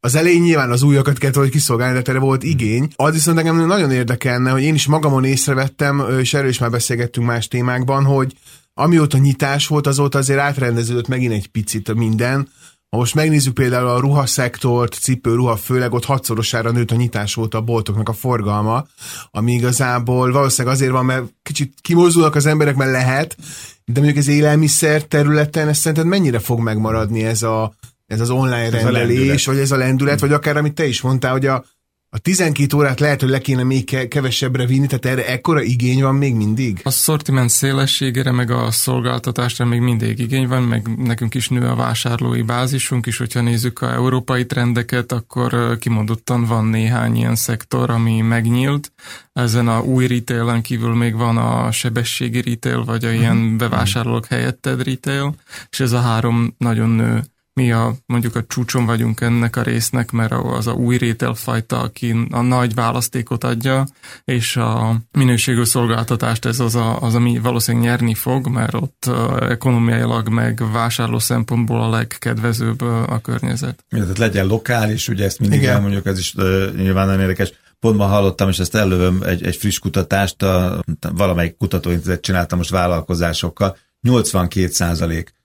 Az 0.01 0.15
elején 0.15 0.43
nyilván 0.43 0.71
az 0.71 0.83
újakat 0.83 1.19
kellett 1.19 1.37
hogy 1.37 1.51
kiszolgálni, 1.51 2.01
de 2.01 2.11
erre 2.11 2.19
volt 2.19 2.43
igény. 2.43 2.89
Az 2.97 3.13
viszont 3.13 3.39
engem 3.39 3.67
nagyon 3.67 3.91
érdekelne, 3.91 4.51
hogy 4.51 4.63
én 4.63 4.75
is 4.75 4.87
magamon 4.87 5.25
észrevettem, 5.25 6.03
és 6.21 6.35
erről 6.35 6.49
is 6.49 6.59
már 6.59 6.71
beszélgettünk 6.71 7.27
más 7.27 7.49
témákban, 7.49 8.05
hogy 8.05 8.35
amióta 8.81 9.19
nyitás 9.19 9.67
volt, 9.67 9.87
azóta 9.87 10.19
azért 10.19 10.41
átrendeződött 10.41 11.09
megint 11.09 11.33
egy 11.33 11.47
picit 11.47 11.95
minden. 11.95 12.49
Ha 12.91 12.97
most 12.99 13.15
megnézzük 13.15 13.55
például 13.55 13.89
a 13.89 14.01
ruhaszektort, 14.01 14.95
cipő, 14.95 15.35
ruha, 15.35 15.57
főleg 15.57 15.93
ott 15.93 16.05
hatszorosára 16.05 16.71
nőtt 16.71 16.91
a 16.91 16.97
nyitás 16.97 17.35
volt 17.35 17.55
a 17.55 17.61
boltoknak 17.61 18.09
a 18.09 18.13
forgalma, 18.13 18.87
ami 19.31 19.53
igazából 19.53 20.33
valószínűleg 20.33 20.77
azért 20.77 20.91
van, 20.91 21.05
mert 21.05 21.25
kicsit 21.43 21.75
kimozdulnak 21.81 22.35
az 22.35 22.47
emberek, 22.47 22.77
mert 22.77 22.91
lehet, 22.91 23.37
de 23.85 24.01
mondjuk 24.01 24.17
az 24.17 24.29
élelmiszer 24.29 25.03
területen 25.03 25.69
ezt 25.69 25.81
szerinted 25.81 26.07
mennyire 26.07 26.39
fog 26.39 26.61
megmaradni 26.61 27.25
ez, 27.25 27.43
a, 27.43 27.75
ez 28.07 28.21
az 28.21 28.31
online 28.31 28.57
ez 28.57 28.73
rendelés, 28.73 29.47
vagy 29.47 29.59
ez 29.59 29.71
a 29.71 29.77
lendület, 29.77 30.21
vagy 30.21 30.33
akár 30.33 30.57
amit 30.57 30.75
te 30.75 30.87
is 30.87 31.01
mondtál, 31.01 31.33
hogy 31.33 31.47
a, 31.47 31.65
a 32.13 32.19
12 32.19 32.77
órát 32.77 33.01
lehet, 33.01 33.21
hogy 33.21 33.31
le 33.31 33.39
kéne 33.39 33.63
még 33.63 34.09
kevesebbre 34.09 34.67
vinni, 34.67 34.87
tehát 34.87 35.05
erre 35.05 35.27
ekkora 35.27 35.63
igény 35.63 36.03
van 36.03 36.15
még 36.15 36.35
mindig? 36.35 36.81
A 36.83 36.91
szortiment 36.91 37.51
szélességére, 37.51 38.31
meg 38.31 38.51
a 38.51 38.71
szolgáltatásra 38.71 39.65
még 39.65 39.81
mindig 39.81 40.19
igény 40.19 40.49
van, 40.49 40.63
meg 40.63 40.97
nekünk 40.97 41.35
is 41.35 41.49
nő 41.49 41.67
a 41.67 41.75
vásárlói 41.75 42.43
bázisunk 42.43 43.07
is, 43.07 43.17
hogyha 43.17 43.41
nézzük 43.41 43.81
a 43.81 43.93
európai 43.93 44.47
trendeket, 44.47 45.13
akkor 45.13 45.79
kimondottan 45.79 46.45
van 46.45 46.65
néhány 46.65 47.17
ilyen 47.17 47.37
szektor, 47.37 47.91
ami 47.91 48.21
megnyílt. 48.21 48.93
Ezen 49.33 49.69
a 49.69 49.81
új 49.81 50.07
retailen 50.07 50.63
kívül 50.63 50.95
még 50.95 51.15
van 51.15 51.37
a 51.37 51.73
sebességi 51.73 52.41
retail, 52.41 52.85
vagy 52.85 53.05
a 53.05 53.13
ilyen 53.13 53.37
mhm. 53.37 53.57
bevásárlók 53.57 54.27
helyetted 54.27 54.83
retail, 54.83 55.35
és 55.71 55.81
ez 55.81 55.93
a 55.93 56.01
három 56.01 56.55
nagyon 56.59 56.89
nő 56.89 57.25
mi 57.61 57.73
a, 57.73 57.95
mondjuk 58.07 58.37
a 58.37 58.45
csúcson 58.49 58.87
vagyunk 58.87 59.21
ennek 59.21 59.57
a 59.57 59.63
résznek, 59.63 60.11
mert 60.11 60.33
az 60.33 60.67
a 60.67 60.73
új 60.73 60.97
rételfajta, 60.97 61.81
aki 61.81 62.15
a 62.31 62.41
nagy 62.41 62.75
választékot 62.75 63.45
adja, 63.45 63.87
és 64.25 64.57
a 64.57 65.01
minőségű 65.13 65.65
szolgáltatást 65.65 66.45
ez 66.45 66.61
az, 66.61 66.75
a, 66.75 67.01
az 67.01 67.15
ami 67.15 67.39
valószínűleg 67.39 67.87
nyerni 67.87 68.15
fog, 68.15 68.49
mert 68.49 68.75
ott 68.75 69.11
ekonomiailag 69.41 70.29
meg 70.29 70.73
vásárló 70.73 71.19
szempontból 71.19 71.83
a 71.83 71.91
legkedvezőbb 71.91 72.81
a 72.83 73.19
környezet. 73.23 73.85
Tehát 73.89 74.19
legyen 74.19 74.47
lokális, 74.47 75.09
ugye 75.09 75.25
ezt 75.25 75.39
mindig 75.39 75.61
Igen. 75.61 75.75
elmondjuk, 75.75 76.07
ez 76.07 76.19
is 76.19 76.35
uh, 76.35 76.75
nyilván 76.77 77.07
nagyon 77.07 77.21
érdekes. 77.21 77.53
Pont 77.81 77.97
ma 77.97 78.07
hallottam, 78.07 78.49
és 78.49 78.59
ezt 78.59 78.75
elővöm 78.75 79.23
egy, 79.23 79.45
egy 79.45 79.57
friss 79.57 79.79
kutatást, 79.79 80.43
a, 80.43 80.85
valamelyik 81.13 81.57
kutatóintézet 81.57 82.21
csináltam 82.21 82.59
most 82.59 82.71
vállalkozásokkal, 82.71 83.77
82 84.01 84.69
százalék 84.69 85.39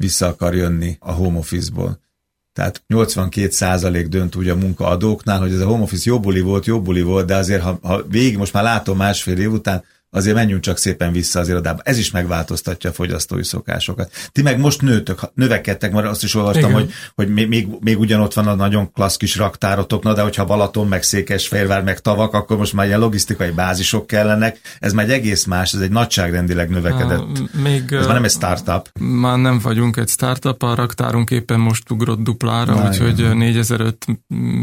vissza 0.00 0.26
akar 0.26 0.54
jönni 0.54 0.96
a 1.00 1.12
home 1.12 1.38
office-ból. 1.38 2.00
Tehát 2.52 2.82
82% 2.88 4.06
dönt 4.08 4.36
úgy 4.36 4.48
a 4.48 4.56
munkaadóknál, 4.56 5.38
hogy 5.38 5.52
ez 5.52 5.60
a 5.60 5.66
home 5.66 5.82
office 5.82 6.10
jobbuli 6.10 6.40
volt, 6.40 6.66
jobbuli 6.66 7.02
volt, 7.02 7.26
de 7.26 7.36
azért 7.36 7.62
ha, 7.62 7.78
ha 7.82 8.02
végig 8.06 8.36
most 8.36 8.52
már 8.52 8.62
látom 8.62 8.96
másfél 8.96 9.38
év 9.38 9.52
után, 9.52 9.84
azért 10.10 10.34
menjünk 10.34 10.62
csak 10.62 10.78
szépen 10.78 11.12
vissza 11.12 11.40
az 11.40 11.48
irodába. 11.48 11.80
Ez 11.84 11.98
is 11.98 12.10
megváltoztatja 12.10 12.90
a 12.90 12.92
fogyasztói 12.92 13.44
szokásokat. 13.44 14.12
Ti 14.32 14.42
meg 14.42 14.58
most 14.58 14.82
nőtök, 14.82 15.20
növekedtek, 15.34 15.92
mert 15.92 16.06
azt 16.06 16.22
is 16.22 16.34
olvastam, 16.34 16.72
hogy, 16.72 16.92
hogy 17.14 17.28
még, 17.28 17.48
még, 17.48 17.68
még 17.80 17.98
ugyanott 17.98 18.34
van 18.34 18.46
a 18.46 18.54
nagyon 18.54 18.92
klassz 18.92 19.16
kis 19.16 19.36
raktárotok, 19.36 20.02
na 20.02 20.14
de 20.14 20.22
hogyha 20.22 20.44
Balaton, 20.44 20.88
meg 20.88 21.02
Székesfehérvár, 21.02 21.82
meg 21.82 22.00
Tavak, 22.00 22.34
akkor 22.34 22.56
most 22.56 22.72
már 22.72 22.86
ilyen 22.86 22.98
logisztikai 22.98 23.50
bázisok 23.50 24.06
kellenek. 24.06 24.60
Ez 24.78 24.92
már 24.92 25.04
egy 25.04 25.10
egész 25.10 25.44
más, 25.44 25.72
ez 25.72 25.80
egy 25.80 25.90
nagyságrendileg 25.90 26.70
növekedett. 26.70 27.22
még, 27.62 27.92
ez 27.92 28.04
már 28.04 28.14
nem 28.14 28.24
egy 28.24 28.30
startup. 28.30 28.88
Már 29.00 29.38
nem 29.38 29.58
vagyunk 29.58 29.96
egy 29.96 30.08
startup, 30.08 30.62
a 30.62 30.74
raktárunk 30.74 31.30
éppen 31.30 31.60
most 31.60 31.90
ugrott 31.90 32.22
duplára, 32.22 32.74
Na, 32.74 32.88
úgyhogy 32.88 33.36
4005 33.36 34.06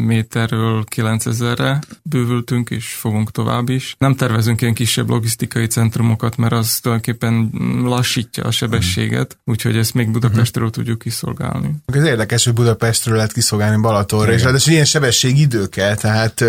méterről 0.06 0.84
9000-re 0.96 1.80
bővültünk, 2.02 2.70
és 2.70 2.94
fogunk 2.94 3.32
tovább 3.32 3.70
is. 3.70 3.96
Nem 3.98 4.16
tervezünk 4.16 4.62
ilyen 4.62 4.74
kisebb 4.74 5.10
logisztikai 5.10 5.36
centrumokat, 5.70 6.38
mert 6.38 6.54
az 6.54 6.80
tulajdonképpen 6.80 7.50
lassítja 7.84 8.44
a 8.44 8.52
sebességet, 8.52 9.38
úgyhogy 9.46 9.78
ezt 9.78 9.94
még 9.94 10.12
Budapestről 10.12 10.64
uh-huh. 10.64 10.78
tudjuk 10.78 11.00
kiszolgálni. 11.00 11.72
Ez 11.86 12.04
érdekes, 12.04 12.44
hogy 12.44 12.54
Budapestről 12.54 13.16
lehet 13.16 13.34
kiszolgálni 13.34 13.82
Balatonra, 13.82 14.32
és 14.32 14.44
ráadásul 14.44 14.74
ilyen 14.74 14.86
sebességidő 14.86 15.68
kell, 15.68 15.96
tehát 15.96 16.42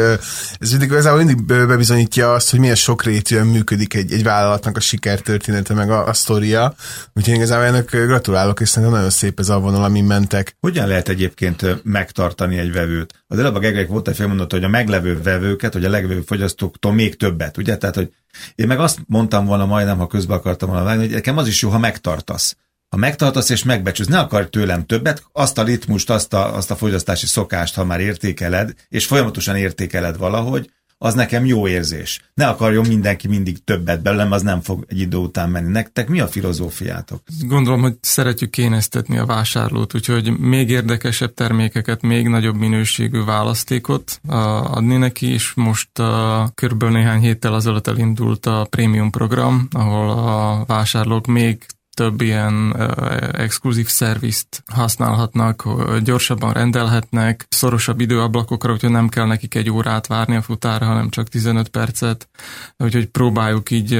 ez 0.58 0.70
mindig, 0.70 0.88
igazából 0.88 1.24
mindig 1.24 1.44
bebizonyítja 1.44 2.32
azt, 2.32 2.50
hogy 2.50 2.60
milyen 2.60 2.74
sokrétűen 2.74 3.46
működik 3.46 3.94
egy, 3.94 4.12
egy 4.12 4.22
vállalatnak 4.22 4.76
a 4.76 4.80
sikertörténete, 4.80 5.74
meg 5.74 5.90
a, 5.90 6.06
a 6.06 6.12
sztoria. 6.12 6.74
Úgyhogy 7.14 7.34
igazából 7.34 7.66
ennek 7.66 7.90
gratulálok, 7.90 8.60
és 8.60 8.68
szerintem 8.68 8.96
nagyon 8.96 9.10
szép 9.10 9.38
ez 9.38 9.48
a 9.48 9.58
vonal, 9.58 9.84
amin 9.84 10.04
mentek. 10.04 10.56
Hogyan 10.60 10.88
lehet 10.88 11.08
egyébként 11.08 11.84
megtartani 11.84 12.58
egy 12.58 12.72
vevőt? 12.72 13.24
Az 13.26 13.38
előbb 13.38 13.54
a 13.54 13.58
Gegrek 13.58 13.88
volt 13.88 14.08
egy 14.08 14.16
felmondott, 14.16 14.52
hogy 14.52 14.64
a 14.64 14.68
meglevő 14.68 15.20
vevőket, 15.22 15.72
hogy 15.72 15.84
a 15.84 15.90
legvevő 15.90 16.22
fogyasztóktól 16.26 16.92
még 16.92 17.16
többet, 17.16 17.56
ugye? 17.56 17.76
Tehát, 17.76 17.94
hogy 17.94 18.12
én 18.54 18.66
meg 18.66 18.80
azt 18.80 18.98
mondtam 19.06 19.46
volna 19.46 19.66
majdnem, 19.66 19.98
ha 19.98 20.06
közbe 20.06 20.34
akartam 20.34 20.68
volna 20.68 20.84
vágni, 20.84 21.02
hogy 21.04 21.12
nekem 21.12 21.38
az 21.38 21.48
is 21.48 21.62
jó, 21.62 21.70
ha 21.70 21.78
megtartasz. 21.78 22.56
Ha 22.88 22.96
megtartasz 22.96 23.50
és 23.50 23.64
megbecsülsz, 23.64 24.08
ne 24.08 24.18
akar 24.18 24.48
tőlem 24.48 24.86
többet, 24.86 25.24
azt 25.32 25.58
a 25.58 25.62
ritmust, 25.62 26.10
azt 26.10 26.32
a, 26.32 26.56
azt 26.56 26.70
a 26.70 26.76
fogyasztási 26.76 27.26
szokást, 27.26 27.74
ha 27.74 27.84
már 27.84 28.00
értékeled, 28.00 28.74
és 28.88 29.06
folyamatosan 29.06 29.56
értékeled 29.56 30.16
valahogy, 30.16 30.70
az 30.98 31.14
nekem 31.14 31.44
jó 31.44 31.68
érzés. 31.68 32.20
Ne 32.34 32.46
akarjon 32.46 32.86
mindenki 32.86 33.28
mindig 33.28 33.64
többet 33.64 34.02
belőlem, 34.02 34.32
az 34.32 34.42
nem 34.42 34.60
fog 34.60 34.84
egy 34.88 35.00
idő 35.00 35.16
után 35.16 35.50
menni. 35.50 35.70
Nektek 35.70 36.08
mi 36.08 36.20
a 36.20 36.26
filozófiátok? 36.26 37.22
Gondolom, 37.40 37.80
hogy 37.80 37.96
szeretjük 38.00 38.50
kéneztetni 38.50 39.18
a 39.18 39.26
vásárlót, 39.26 39.94
úgyhogy 39.94 40.38
még 40.38 40.70
érdekesebb 40.70 41.34
termékeket, 41.34 42.02
még 42.02 42.28
nagyobb 42.28 42.56
minőségű 42.56 43.24
választékot 43.24 44.20
adni 44.62 44.96
neki, 44.96 45.26
és 45.26 45.52
most 45.54 45.90
körülbelül 46.54 46.94
néhány 46.94 47.20
héttel 47.20 47.54
azelőtt 47.54 47.86
elindult 47.86 48.46
a 48.46 48.66
prémium 48.70 49.10
program, 49.10 49.68
ahol 49.70 50.10
a 50.10 50.64
vásárlók 50.66 51.26
még 51.26 51.66
több 51.98 52.20
ilyen 52.20 52.76
exkluzív 53.32 53.86
szervizt 53.86 54.62
használhatnak, 54.72 55.64
gyorsabban 56.04 56.52
rendelhetnek, 56.52 57.46
szorosabb 57.48 58.00
időablakokra, 58.00 58.72
úgyhogy 58.72 58.90
nem 58.90 59.08
kell 59.08 59.26
nekik 59.26 59.54
egy 59.54 59.70
órát 59.70 60.06
várni 60.06 60.36
a 60.36 60.42
futára, 60.42 60.86
hanem 60.86 61.08
csak 61.08 61.28
15 61.28 61.68
percet. 61.68 62.28
Úgyhogy 62.76 63.06
próbáljuk 63.06 63.70
így 63.70 63.92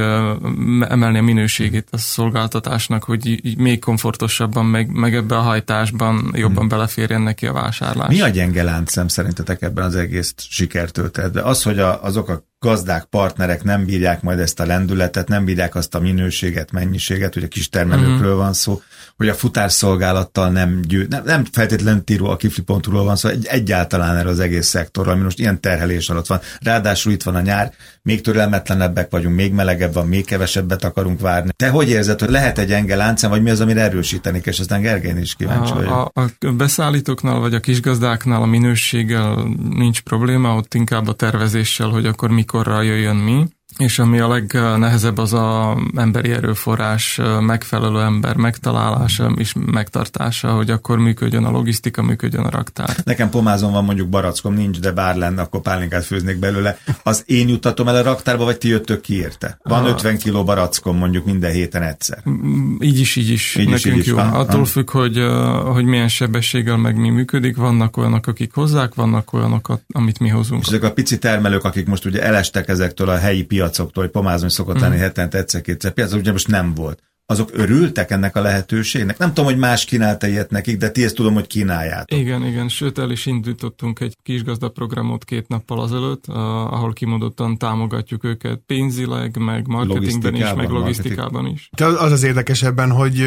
emelni 0.81 1.19
a 1.19 1.23
minőségét 1.23 1.89
a 1.91 1.97
szolgáltatásnak, 1.97 3.05
hogy 3.05 3.27
így 3.27 3.57
még 3.57 3.81
komfortosabban, 3.81 4.67
meg, 4.67 4.91
meg 4.91 5.15
ebbe 5.15 5.37
a 5.37 5.41
hajtásban 5.41 6.31
jobban 6.35 6.59
hmm. 6.59 6.69
beleférjen 6.69 7.23
neki 7.23 7.47
a 7.47 7.53
vásárlás. 7.53 8.09
Mi 8.09 8.21
a 8.21 8.29
gyenge 8.29 8.63
láncszem 8.63 9.09
szerintetek 9.09 9.63
ebben 9.63 9.85
az 9.85 9.97
egész 9.97 10.35
sikertöltetben? 10.37 11.45
Az, 11.45 11.63
hogy 11.63 11.79
a, 11.79 12.03
azok 12.05 12.29
a 12.29 12.48
gazdák, 12.59 13.05
partnerek 13.05 13.63
nem 13.63 13.85
bírják 13.85 14.23
majd 14.23 14.39
ezt 14.39 14.61
a 14.61 14.67
lendületet, 14.67 15.29
nem 15.29 15.45
bírják 15.45 15.75
azt 15.75 15.95
a 15.95 16.01
minőséget, 16.01 16.73
mennyiséget, 16.73 17.37
ugye 17.37 17.49
kis 17.49 17.69
termelőkről 17.69 18.37
van 18.37 18.53
szó, 18.53 18.81
hogy 19.19 19.29
a 19.29 19.35
futárszolgálattal 19.35 20.51
nem 20.51 20.81
győ, 20.83 21.07
nem, 21.11 21.23
nem 21.25 21.45
feltétlenül 21.53 22.05
tíró 22.05 22.27
a 22.27 22.37
kifli.hu-ról 22.37 23.05
van 23.05 23.17
szó, 23.17 23.29
egy, 23.29 23.47
egyáltalán 23.47 24.17
erről 24.17 24.31
az 24.31 24.41
egész 24.41 24.67
szektorral, 24.67 25.13
ami 25.15 25.23
most 25.23 25.39
ilyen 25.39 25.61
terhelés 25.61 26.09
alatt 26.11 26.27
van. 26.27 26.41
Ráadásul 26.61 27.13
itt 27.13 27.23
van 27.23 27.35
a 27.35 27.41
nyár, 27.41 27.73
még 28.03 28.21
türelmetlenebbek 28.21 29.11
vagyunk, 29.11 29.35
még 29.35 29.53
melegebb 29.53 29.93
van, 29.93 30.07
még 30.07 30.25
kevesebbet 30.25 30.85
akarunk 30.85 31.21
várni. 31.21 31.51
Te 31.57 31.69
hogy 31.69 31.89
érzed, 31.89 32.21
hogy 32.21 32.31
lehet 32.31 32.59
egy 32.59 32.73
enge 32.73 32.97
láncem, 32.97 33.31
vagy 33.31 33.43
mi 33.43 33.51
az, 33.51 33.61
amire 33.61 33.81
erősíteni, 33.81 34.41
és 34.45 34.61
aztán 34.61 34.81
Gergely 34.81 35.21
is 35.21 35.35
kíváncsi 35.35 35.73
vagyok. 35.73 35.91
A, 35.91 36.11
a, 36.21 36.47
a 36.47 36.53
beszállítóknál, 36.53 37.39
vagy 37.39 37.55
a 37.55 37.61
kisgazdáknál 37.61 38.43
a 38.43 38.47
minőséggel 38.47 39.35
nincs 39.71 40.01
probléma, 40.01 40.55
ott 40.55 40.75
inkább 40.75 41.09
a 41.09 41.13
tervezéssel, 41.13 41.89
hogy 41.89 42.07
akkor 42.07 42.31
mikorra 42.31 42.83
jöjjön 42.83 43.17
mi 43.17 43.47
és 43.79 43.99
ami 43.99 44.19
a 44.19 44.29
legnehezebb 44.29 45.19
az 45.19 45.33
a 45.33 45.77
emberi 45.97 46.31
erőforrás 46.31 47.21
megfelelő 47.41 48.01
ember 48.01 48.37
megtalálása 48.37 49.33
és 49.37 49.55
megtartása, 49.67 50.51
hogy 50.51 50.71
akkor 50.71 50.99
működjön 50.99 51.45
a 51.45 51.51
logisztika, 51.51 52.03
működjön 52.03 52.45
a 52.45 52.51
raktár. 52.51 52.97
Nekem 53.05 53.31
pomázom 53.31 53.73
van 53.73 53.85
mondjuk 53.85 54.09
barackom, 54.09 54.55
nincs, 54.55 54.81
de 54.81 54.93
bár 54.93 55.17
lenne, 55.17 55.43
akkor 55.43 55.61
pálinkát 55.61 56.05
főznék 56.05 56.39
belőle. 56.39 56.79
Az 57.03 57.23
én 57.27 57.49
juttatom 57.49 57.89
el 57.89 57.97
a 57.97 58.03
raktárba, 58.03 58.45
vagy 58.45 58.59
ti 58.59 58.69
jöttök 58.69 59.01
ki 59.01 59.15
érte? 59.15 59.59
Van 59.63 59.85
a... 59.85 59.89
50 59.89 60.19
kiló 60.19 60.45
barackom 60.45 60.97
mondjuk 60.97 61.25
minden 61.25 61.53
héten 61.53 61.83
egyszer. 61.83 62.23
Mm, 62.31 62.77
így 62.81 63.01
is, 63.01 63.17
így 63.17 63.31
is. 63.31 63.57
Így 63.57 63.69
Nekünk 63.69 63.97
is, 63.97 64.03
így 64.03 64.07
jó. 64.07 64.17
Is 64.17 64.23
van. 64.23 64.33
Attól 64.33 64.65
függ, 64.65 64.91
hogy, 64.91 65.23
hogy 65.65 65.85
milyen 65.85 66.09
sebességgel 66.09 66.77
meg 66.77 66.97
mi 66.97 67.09
működik. 67.09 67.57
Vannak 67.57 67.97
olyanok, 67.97 68.27
akik 68.27 68.55
hozzák, 68.55 68.95
vannak 68.95 69.33
olyanok, 69.33 69.79
amit 69.93 70.19
mi 70.19 70.29
hozunk. 70.29 70.63
És 70.63 70.69
ezek 70.69 70.83
a 70.83 70.93
pici 70.93 71.19
termelők, 71.19 71.65
akik 71.65 71.87
most 71.87 72.05
ugye 72.05 72.23
elestek 72.23 72.69
ezektől 72.69 73.09
a 73.09 73.17
helyi 73.17 73.45
piacoktól, 73.69 74.03
hogy 74.03 74.13
pomázni 74.13 74.51
szokott 74.51 74.81
lenni 74.81 74.97
mm. 74.97 75.01
hetente 75.01 75.39
egyszer-kétszer 75.39 75.93
piac, 75.93 76.13
ugye 76.13 76.33
most 76.33 76.49
nem 76.49 76.75
volt 76.75 77.03
azok 77.31 77.51
örültek 77.53 78.11
ennek 78.11 78.37
a 78.37 78.41
lehetőségnek? 78.41 79.19
Nem 79.19 79.29
tudom, 79.29 79.45
hogy 79.45 79.57
más 79.57 79.85
kínálta 79.85 80.27
ilyet 80.27 80.51
nekik, 80.51 80.77
de 80.77 80.91
ti 80.91 81.05
ezt 81.05 81.15
tudom, 81.15 81.35
hogy 81.35 81.47
kínáljátok. 81.47 82.19
Igen, 82.19 82.47
igen, 82.47 82.69
sőt 82.69 82.99
el 82.99 83.11
is 83.11 83.27
indítottunk 83.27 84.01
egy 84.01 84.17
kisgazda 84.23 84.69
programot 84.69 85.25
két 85.25 85.49
nappal 85.49 85.81
azelőtt, 85.81 86.27
ahol 86.27 86.93
kimondottan 86.93 87.59
támogatjuk 87.59 88.25
őket 88.25 88.61
pénzileg, 88.67 89.37
meg 89.37 89.67
marketingben 89.67 90.35
is, 90.35 90.53
meg 90.57 90.71
logisztikában 90.71 91.47
is. 91.47 91.71
De 91.77 91.85
az 91.85 92.13
az 92.13 92.23
érdekesebben, 92.23 92.91
hogy 92.91 93.23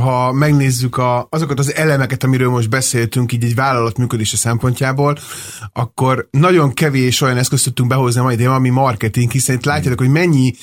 ha 0.00 0.32
megnézzük 0.32 0.96
a, 0.96 1.26
azokat 1.30 1.58
az 1.58 1.74
elemeket, 1.74 2.24
amiről 2.24 2.50
most 2.50 2.70
beszéltünk, 2.70 3.32
így 3.32 3.44
egy 3.44 3.54
vállalat 3.54 3.98
működése 3.98 4.36
szempontjából, 4.36 5.16
akkor 5.72 6.28
nagyon 6.30 6.72
kevés 6.72 7.20
olyan 7.20 7.36
eszközt 7.36 7.64
tudtunk 7.64 7.88
behozni 7.88 8.20
a 8.20 8.22
mai 8.22 8.44
ami 8.44 8.68
marketing, 8.68 9.30
hiszen 9.30 9.56
itt 9.56 9.64
látjátok, 9.64 9.98
hogy 9.98 10.08
mennyi 10.08 10.54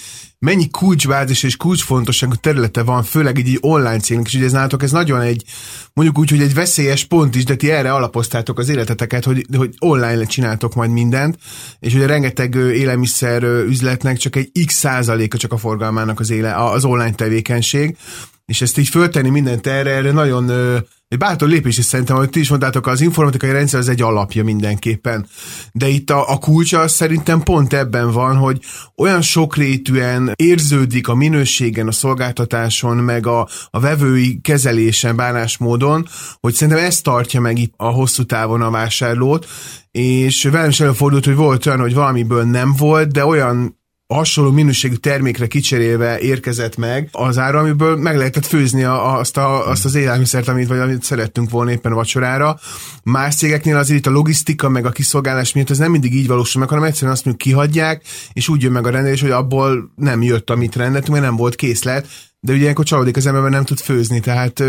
mennyi 0.46 0.70
kulcsbázis 0.70 1.44
és 1.44 1.58
kulcsfontosságú 1.58 2.36
területe 2.36 2.84
van, 2.84 3.04
főleg 3.04 3.38
egy, 3.38 3.58
online 3.60 4.00
cégnek, 4.00 4.26
és 4.26 4.34
ugye 4.34 4.46
ez 4.46 4.52
nálatok 4.52 4.84
ez 4.84 4.92
nagyon 4.92 5.22
egy, 5.22 5.44
mondjuk 5.94 6.18
úgy, 6.18 6.30
hogy 6.30 6.42
egy 6.42 6.54
veszélyes 6.54 7.06
pont 7.06 7.36
is, 7.36 7.44
de 7.44 7.56
ti 7.56 7.72
erre 7.72 7.94
alapoztátok 7.94 8.60
az 8.60 8.70
életeteket, 8.70 9.24
hogy, 9.24 9.46
hogy 9.58 9.74
online 9.80 10.26
csináltok 10.26 10.76
majd 10.76 10.92
mindent, 10.92 11.38
és 11.80 11.94
ugye 11.94 12.06
rengeteg 12.06 12.56
élelmiszer 12.56 13.44
üzletnek 13.44 14.18
csak 14.18 14.36
egy 14.36 14.52
x 14.66 14.74
százaléka 14.74 15.38
csak 15.38 15.54
a 15.54 15.58
forgalmának 15.58 16.20
az, 16.20 16.30
éle, 16.30 16.56
az 16.56 16.86
online 16.86 17.14
tevékenység, 17.14 17.98
és 18.46 18.62
ezt 18.62 18.78
így 18.78 18.88
föltenni 18.88 19.30
mindent 19.30 19.68
erre, 19.68 19.90
erre 19.90 20.12
nagyon 20.12 20.52
egy 21.12 21.18
bátor 21.18 21.48
lépés 21.48 21.78
is 21.78 21.86
szerintem, 21.86 22.16
ahogy 22.16 22.30
ti 22.30 22.40
is 22.40 22.50
mondtátok, 22.50 22.88
az 22.88 23.02
informatikai 23.02 23.52
rendszer 23.52 23.80
az 23.80 23.90
egy 23.90 24.02
alapja 24.02 24.44
mindenképpen. 24.44 25.28
De 25.72 25.88
itt 25.88 26.10
a, 26.10 26.30
a 26.30 26.38
kulcsa 26.38 26.88
szerintem 26.88 27.42
pont 27.42 27.74
ebben 27.74 28.12
van, 28.12 28.36
hogy 28.36 28.60
olyan 28.96 29.22
sokrétűen 29.22 30.32
érződik 30.36 31.08
a 31.08 31.16
minőségen, 31.16 31.88
a 31.88 31.92
szolgáltatáson, 31.92 32.98
meg 32.98 33.28
a, 33.28 33.48
a 33.70 33.80
vevői 33.80 34.42
kezelésen, 34.42 35.16
bánásmódon, 35.16 36.08
hogy 36.40 36.54
szerintem 36.54 36.84
ez 36.84 37.02
tartja 37.02 37.42
meg 37.42 37.58
itt 37.58 37.74
a 37.78 37.88
hosszú 37.88 38.24
távon 38.24 38.62
a 38.62 38.72
vásárlót, 38.72 39.48
és 39.92 40.44
velem 40.44 40.70
is 40.70 40.80
előfordult, 40.80 41.26
hogy 41.26 41.36
volt 41.36 41.66
olyan, 41.66 41.80
hogy 41.80 41.94
valamiből 41.94 42.44
nem 42.44 42.74
volt, 42.78 43.12
de 43.12 43.26
olyan 43.26 43.81
hasonló 44.14 44.52
minőségű 44.52 44.96
termékre 44.96 45.48
kicserélve 45.48 46.20
érkezett 46.20 46.78
meg 46.78 47.10
az 47.12 47.38
ára, 47.38 47.60
amiből 47.60 47.96
meg 47.96 48.18
lehetett 48.18 48.46
főzni 48.46 48.84
a, 48.84 49.18
azt, 49.18 49.38
a, 49.38 49.70
azt 49.70 49.86
az 49.86 49.96
élelmiszert, 49.96 50.48
amit, 50.48 50.68
vagy 50.68 50.80
amit 50.80 51.04
szerettünk 51.04 51.50
volna 51.50 51.72
éppen 51.72 51.92
a 51.92 51.96
vacsorára. 51.96 52.60
Más 53.04 53.36
cégeknél 53.36 53.78
azért 53.78 54.00
itt 54.00 54.08
a 54.08 54.12
logisztika, 54.12 54.70
meg 54.70 54.86
a 54.86 54.92
kiszolgálás 54.92 55.54
miatt 55.54 55.70
ez 55.70 55.78
nem 55.78 55.92
mindig 55.92 56.14
így 56.14 56.28
valósul 56.28 56.60
meg, 56.60 56.70
hanem 56.70 56.84
egyszerűen 56.84 57.12
azt 57.12 57.26
mondjuk 57.26 57.48
kihagyják, 57.48 58.04
és 58.34 58.48
úgy 58.48 58.62
jön 58.62 58.72
meg 58.72 58.88
a 58.88 58.90
rendelés, 58.90 59.22
hogy 59.22 59.32
abból 59.32 59.92
nem 59.96 60.22
jött, 60.22 60.50
amit 60.50 60.76
rendeltünk, 60.76 61.12
mert 61.12 61.26
nem 61.26 61.36
volt 61.36 61.56
készlet, 61.56 62.08
de 62.40 62.54
ugye 62.54 62.62
ilyenkor 62.62 62.86
csalódik 62.86 63.18
az 63.18 63.26
ember, 63.26 63.52
nem 63.52 63.66
tud 63.66 63.80
főzni, 63.80 64.20
tehát 64.20 64.64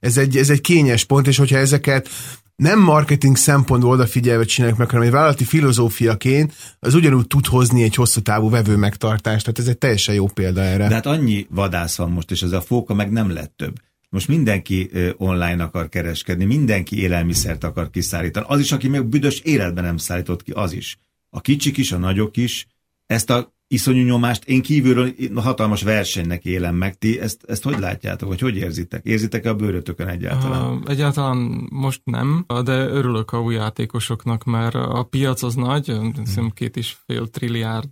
ez 0.00 0.16
egy, 0.16 0.36
ez 0.36 0.50
egy 0.50 0.60
kényes 0.60 1.04
pont, 1.04 1.26
és 1.26 1.36
hogyha 1.36 1.56
ezeket 1.56 2.08
nem 2.56 2.80
marketing 2.80 3.36
szempontból 3.36 3.90
odafigyelve 3.90 4.44
csináljuk 4.44 4.78
meg, 4.78 4.90
hanem 4.90 5.06
egy 5.06 5.12
vállalati 5.12 5.44
filozófiaként 5.44 6.54
az 6.78 6.94
ugyanúgy 6.94 7.26
tud 7.26 7.46
hozni 7.46 7.82
egy 7.82 7.94
hosszú 7.94 8.20
távú 8.20 8.50
vevő 8.50 8.76
megtartást. 8.76 9.44
Tehát 9.44 9.58
ez 9.58 9.66
egy 9.66 9.78
teljesen 9.78 10.14
jó 10.14 10.26
példa 10.26 10.60
erre. 10.60 10.88
De 10.88 10.94
hát 10.94 11.06
annyi 11.06 11.46
vadász 11.50 11.96
van 11.96 12.10
most, 12.10 12.30
és 12.30 12.42
ez 12.42 12.52
a 12.52 12.60
fóka 12.60 12.94
meg 12.94 13.10
nem 13.10 13.30
lett 13.30 13.52
több. 13.56 13.74
Most 14.08 14.28
mindenki 14.28 14.90
online 15.16 15.62
akar 15.62 15.88
kereskedni, 15.88 16.44
mindenki 16.44 17.00
élelmiszert 17.00 17.64
akar 17.64 17.90
kiszállítani. 17.90 18.46
Az 18.48 18.60
is, 18.60 18.72
aki 18.72 18.88
még 18.88 19.04
büdös 19.04 19.40
életben 19.40 19.84
nem 19.84 19.96
szállított 19.96 20.42
ki, 20.42 20.50
az 20.50 20.72
is. 20.72 20.98
A 21.30 21.40
kicsik 21.40 21.76
is, 21.76 21.92
a 21.92 21.98
nagyok 21.98 22.36
is. 22.36 22.66
Ezt 23.06 23.30
a 23.30 23.54
iszonyú 23.72 24.04
nyomást, 24.04 24.44
én 24.44 24.62
kívülről 24.62 25.12
hatalmas 25.34 25.82
versenynek 25.82 26.44
élem 26.44 26.74
meg. 26.74 26.98
Ti 26.98 27.20
ezt, 27.20 27.40
ezt 27.46 27.62
hogy 27.62 27.78
látjátok, 27.78 28.28
vagy 28.28 28.40
hogy 28.40 28.56
érzitek? 28.56 29.04
Érzitek-e 29.04 29.48
a 29.48 29.54
bőrötökön 29.54 30.08
egyáltalán? 30.08 30.72
Uh, 30.72 30.80
egyáltalán 30.86 31.68
most 31.70 32.00
nem, 32.04 32.44
de 32.64 32.72
örülök 32.72 33.32
a 33.32 33.40
új 33.40 33.54
játékosoknak, 33.54 34.44
mert 34.44 34.74
a 34.74 35.06
piac 35.10 35.42
az 35.42 35.54
nagy, 35.54 35.92
hiszem 36.24 36.50
két 36.54 36.76
és 36.76 36.96
fél 37.06 37.26
trilliárd 37.26 37.88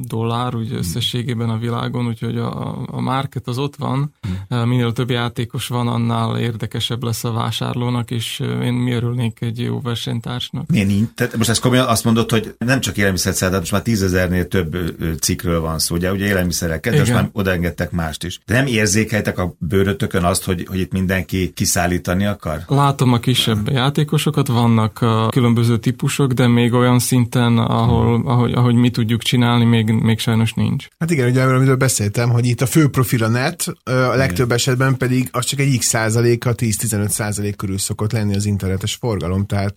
dollár 0.00 0.54
úgy 0.54 0.72
összességében 0.72 1.48
a 1.48 1.58
világon, 1.58 2.06
úgyhogy 2.06 2.38
a, 2.38 2.84
a 2.86 3.00
market 3.00 3.46
az 3.48 3.58
ott 3.58 3.76
van, 3.76 4.14
hmm. 4.48 4.68
minél 4.68 4.92
több 4.92 5.10
játékos 5.10 5.68
van, 5.68 5.88
annál 5.88 6.38
érdekesebb 6.38 7.02
lesz 7.02 7.24
a 7.24 7.32
vásárlónak, 7.32 8.10
és 8.10 8.40
én 8.62 8.72
mi 8.72 8.92
örülnék 8.92 9.40
egy 9.40 9.58
jó 9.58 9.80
versenytársnak. 9.80 10.70
Milyen 10.70 10.86
nincs? 10.86 11.08
Tehát 11.14 11.36
most 11.36 11.48
ezt 11.48 11.60
komolyan 11.60 11.86
azt 11.86 12.04
mondod, 12.04 12.30
hogy 12.30 12.54
nem 12.58 12.80
csak 12.80 12.96
élelmiszert 12.96 13.50
most 13.50 13.72
már 13.72 13.82
tízezernél 13.82 14.48
több 14.48 14.75
cikkről 15.20 15.60
van 15.60 15.78
szó, 15.78 15.94
ugye, 15.94 16.12
ugye 16.12 16.26
élelmiszereket, 16.26 16.92
de 16.92 16.98
most 16.98 17.12
már 17.12 17.28
odaengedtek 17.32 17.90
mást 17.90 18.24
is. 18.24 18.40
De 18.46 18.54
nem 18.54 18.66
érzékeltek 18.66 19.38
a 19.38 19.54
bőrötökön 19.58 20.24
azt, 20.24 20.44
hogy, 20.44 20.66
hogy 20.68 20.78
itt 20.78 20.92
mindenki 20.92 21.52
kiszállítani 21.54 22.26
akar? 22.26 22.60
Látom 22.66 23.12
a 23.12 23.18
kisebb 23.18 23.70
játékosokat, 23.70 24.46
vannak 24.46 25.00
a 25.00 25.28
különböző 25.28 25.78
típusok, 25.78 26.32
de 26.32 26.46
még 26.46 26.72
olyan 26.72 26.98
szinten, 26.98 27.58
ahol, 27.58 28.16
hmm. 28.16 28.26
ahogy, 28.26 28.52
ahogy 28.52 28.74
mi 28.74 28.90
tudjuk 28.90 29.22
csinálni, 29.22 29.64
még, 29.64 29.90
még 29.90 30.18
sajnos 30.18 30.52
nincs. 30.52 30.86
Hát 30.98 31.10
igen, 31.10 31.28
ugye 31.28 31.42
amiről 31.42 31.76
beszéltem, 31.76 32.30
hogy 32.30 32.46
itt 32.46 32.60
a 32.60 32.66
fő 32.66 32.88
profil 32.88 33.24
a 33.24 33.28
net, 33.28 33.64
a 33.84 33.90
legtöbb 33.90 34.46
igen. 34.46 34.56
esetben 34.56 34.96
pedig 34.96 35.28
az 35.32 35.44
csak 35.44 35.60
egy 35.60 35.78
x 35.78 35.86
százaléka, 35.86 36.54
10-15 36.56 37.08
százalék 37.08 37.56
körül 37.56 37.78
szokott 37.78 38.12
lenni 38.12 38.34
az 38.34 38.46
internetes 38.46 38.94
forgalom, 38.94 39.46
tehát 39.46 39.74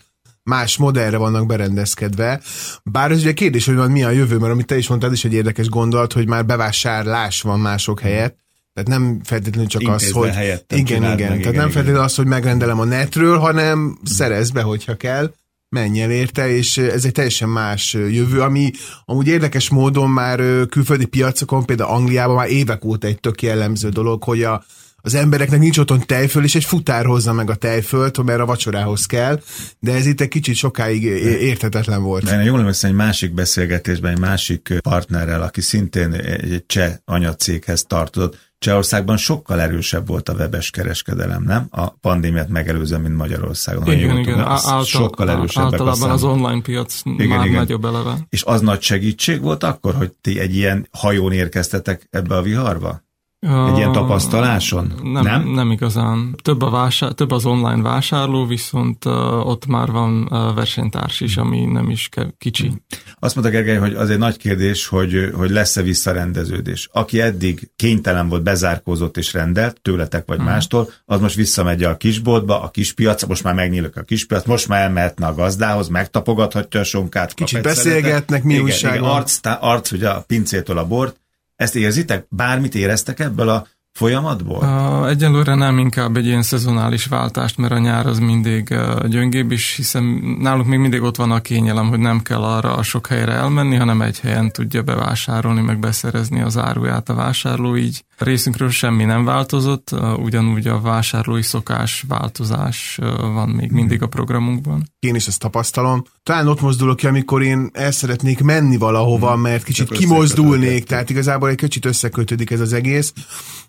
más 0.50 0.78
modellre 0.78 1.18
vannak 1.18 1.46
berendezkedve. 1.46 2.42
Bár 2.84 3.12
ez 3.12 3.20
ugye 3.20 3.34
kérdés, 3.34 3.66
hogy 3.66 3.76
van 3.76 3.92
mi 3.92 4.04
a 4.04 4.10
jövő, 4.10 4.38
mert 4.38 4.52
amit 4.52 4.66
te 4.66 4.78
is 4.78 4.88
mondtad, 4.88 5.12
is 5.12 5.26
egy 5.26 5.34
érdekes 5.34 5.70
gondolat, 5.70 6.14
hogy 6.14 6.28
már 6.28 6.46
bevásárlás 6.46 7.42
van 7.42 7.60
mások 7.60 8.00
helyett, 8.00 8.38
tehát 8.74 8.90
nem 8.90 9.22
feltétlenül 9.24 9.70
csak 9.70 9.82
az, 9.88 10.12
hogy... 10.12 10.28
Igen, 10.28 11.04
igen. 11.04 11.18
Tehát 11.18 11.38
igen, 11.38 11.54
nem 11.54 11.70
feltétlenül 11.70 12.02
az, 12.02 12.16
hogy 12.16 12.26
megrendelem 12.26 12.80
a 12.80 12.84
netről, 12.84 13.38
hanem 13.38 14.00
szerez 14.04 14.50
be, 14.50 14.62
hogyha 14.62 14.96
kell, 14.96 15.34
menj 15.70 16.02
el 16.02 16.12
érte, 16.12 16.50
és 16.50 16.78
ez 16.78 17.06
egy 17.06 17.12
teljesen 17.12 17.50
más 17.50 17.94
jövő, 17.94 18.42
ami 18.42 18.72
amúgy 19.06 19.28
érdekes 19.28 19.70
módon 19.70 20.10
már 20.10 20.40
külföldi 20.70 21.06
piacokon, 21.06 21.66
például 21.66 21.90
Angliában 21.90 22.36
már 22.36 22.50
évek 22.50 22.86
óta 22.86 23.08
egy 23.08 23.20
tök 23.20 23.42
jellemző 23.42 23.90
dolog, 23.90 24.24
hogy 24.24 24.44
a 24.44 24.64
az 25.02 25.14
embereknek 25.14 25.60
nincs 25.60 25.78
otthon 25.78 26.06
tejföl, 26.06 26.44
és 26.44 26.56
egy 26.56 26.64
futár 26.64 27.06
hozza 27.06 27.34
meg 27.34 27.50
a 27.50 27.56
tejfölt, 27.56 28.24
mert 28.24 28.40
a 28.40 28.46
vacsorához 28.46 29.06
kell, 29.06 29.42
de 29.80 29.94
ez 29.94 30.06
itt 30.06 30.22
egy 30.22 30.28
kicsit 30.28 30.56
sokáig 30.56 31.04
érthetetlen 31.04 32.04
volt. 32.04 32.24
De 32.24 32.40
én 32.40 32.46
jól 32.46 32.60
emlékszem, 32.60 32.90
egy 32.90 32.96
másik 32.96 33.34
beszélgetésben, 33.34 34.12
egy 34.12 34.20
másik 34.20 34.74
partnerrel, 34.82 35.42
aki 35.42 35.62
szintén 35.62 36.14
egy 36.14 36.64
cseh 36.68 36.94
anyacéghez 37.06 37.84
tartozott, 37.84 38.48
Csehországban 38.60 39.18
sokkal 39.18 39.62
erősebb 39.62 40.08
volt 40.08 40.30
a 40.30 40.34
webes 40.34 40.70
kereskedelem, 40.70 41.44
nem? 41.44 41.68
A 41.70 41.90
pandémiát 41.90 42.50
megelőzően, 42.50 43.02
mint 43.02 43.16
Magyarországon. 43.16 43.88
Igen, 43.88 44.18
igen, 44.18 44.24
tudom, 44.24 44.40
által, 44.40 44.84
sokkal 44.84 45.30
erősebbek 45.30 45.72
Általában 45.72 46.10
az 46.10 46.24
online 46.24 46.62
piac 46.62 47.02
igen, 47.06 47.28
már 47.28 47.46
igen. 47.46 47.58
nagyobb 47.58 47.86
eleve. 47.86 48.18
És 48.30 48.44
az 48.44 48.62
nagy 48.62 48.82
segítség 48.82 49.42
volt 49.42 49.64
akkor, 49.64 49.94
hogy 49.94 50.12
ti 50.22 50.40
egy 50.40 50.56
ilyen 50.56 50.88
hajón 50.92 51.32
érkeztetek 51.32 52.08
ebbe 52.10 52.36
a 52.36 52.42
viharba? 52.42 53.02
Egy 53.42 53.78
ilyen 53.78 53.92
tapasztaláson? 53.92 54.94
Nem, 55.04 55.24
nem? 55.24 55.48
nem 55.48 55.72
igazán. 55.72 56.36
Több, 56.42 56.62
a 56.62 56.70
vásár, 56.70 57.12
több 57.12 57.32
az 57.32 57.46
online 57.46 57.82
vásárló, 57.82 58.46
viszont 58.46 59.06
uh, 59.06 59.48
ott 59.48 59.66
már 59.66 59.92
van 59.92 60.22
uh, 60.22 60.56
versenytárs 60.56 61.22
is, 61.22 61.38
ami 61.38 61.66
nem 61.66 61.90
is 61.90 62.10
kicsi. 62.38 62.68
Hmm. 62.68 62.84
Azt 63.20 63.36
mondta 63.36 63.54
Gergely, 63.54 63.78
hogy 63.78 63.94
az 63.94 64.10
egy 64.10 64.18
nagy 64.18 64.38
kérdés, 64.38 64.88
hogy, 64.88 65.32
hogy 65.34 65.50
lesz-e 65.50 65.82
visszarendeződés. 65.82 66.90
Aki 66.92 67.22
eddig 67.22 67.72
kénytelen 67.76 68.30
volt, 68.30 68.44
bezárkózott 68.44 69.18
és 69.18 69.34
rendelt, 69.34 69.82
tőletek 69.82 70.24
vagy 70.28 70.38
hmm. 70.38 70.46
mástól, 70.46 70.90
az 71.06 71.20
most 71.20 71.36
visszamegy 71.36 71.84
a 71.84 71.98
kisboltba, 71.98 72.62
a 72.62 72.70
kispiac, 72.70 73.26
most 73.26 73.44
már 73.44 73.54
megnyílik 73.54 73.98
a 73.98 74.02
kispiac, 74.02 74.46
most 74.46 74.68
már 74.68 74.82
elmehetne 74.82 75.28
a 75.28 75.34
gazdához, 75.34 75.88
megtapogathatja 75.88 76.80
a 76.80 76.84
sonkát. 76.84 77.34
Kicsit 77.34 77.62
beszélgetnek, 77.62 78.44
mi 78.44 78.60
újság 78.60 79.02
arc, 79.02 79.40
arc, 79.44 79.92
ugye 79.92 80.10
a 80.10 80.24
pincétől 80.28 80.78
a 80.78 80.86
bort, 80.86 81.20
ezt 81.60 81.76
érzitek? 81.76 82.26
Bármit 82.30 82.76
éreztek 82.76 83.20
ebből 83.20 83.50
a 83.50 83.68
folyamatból? 83.92 84.58
Uh, 84.58 85.10
egyelőre 85.10 85.56
nem 85.56 85.78
inkább 85.78 86.18
egy 86.18 86.26
ilyen 86.26 86.42
szezonális 86.42 87.06
váltást, 87.06 87.58
mert 87.58 87.74
a 87.74 87.78
nyár 87.78 88.06
az 88.08 88.20
mindig 88.20 88.68
uh, 88.72 89.08
gyöngébb, 89.08 89.52
és 89.52 89.76
hiszen 89.76 90.04
nálunk 90.40 90.68
még 90.68 90.80
mindig 90.80 91.02
ott 91.02 91.16
van 91.16 91.32
a 91.32 91.42
kényelem, 91.42 91.88
hogy 91.88 92.00
nem 92.00 92.22
kell 92.22 92.44
arra 92.44 92.76
a 92.76 92.84
sok 92.84 93.08
helyre 93.08 93.32
elmenni, 93.32 93.76
hanem 93.76 94.02
egy 94.02 94.20
helyen 94.20 94.52
tudja 94.52 94.82
bevásárolni, 94.82 95.62
meg 95.62 95.80
beszerezni 95.80 96.42
az 96.42 96.58
áruját 96.58 97.10
a 97.10 97.14
vásárló, 97.14 97.76
így 97.78 98.04
részünkről 98.20 98.70
semmi 98.70 99.04
nem 99.04 99.26
változott, 99.26 99.96
ugyanúgy 100.18 100.68
a 100.68 100.82
vásárlói 100.82 101.42
szokás 101.42 102.06
változás 102.08 103.00
van 103.18 103.50
még 103.50 103.72
mindig 103.72 104.02
a 104.02 104.08
programunkban. 104.08 104.92
Én 105.00 105.16
is 105.16 105.28
ezt 105.28 105.40
tapasztalom. 105.40 106.04
Talán 106.24 106.48
ott 106.48 106.62
mozdulok 106.62 106.98
ki, 106.98 107.08
amikor 107.08 107.42
én 107.42 107.70
el 107.74 107.92
szeretnék 107.92 108.42
menni 108.42 108.78
valahova, 108.78 109.32
hmm. 109.32 109.42
mert 109.42 109.64
kicsit 109.64 109.90
kimozdulnék, 109.90 110.86
tehát 110.86 111.10
igazából 111.10 111.50
egy 111.50 111.56
kicsit 111.56 111.86
összekötődik 111.86 112.52
ez 112.52 112.60
az 112.60 112.74
egész 112.74 113.14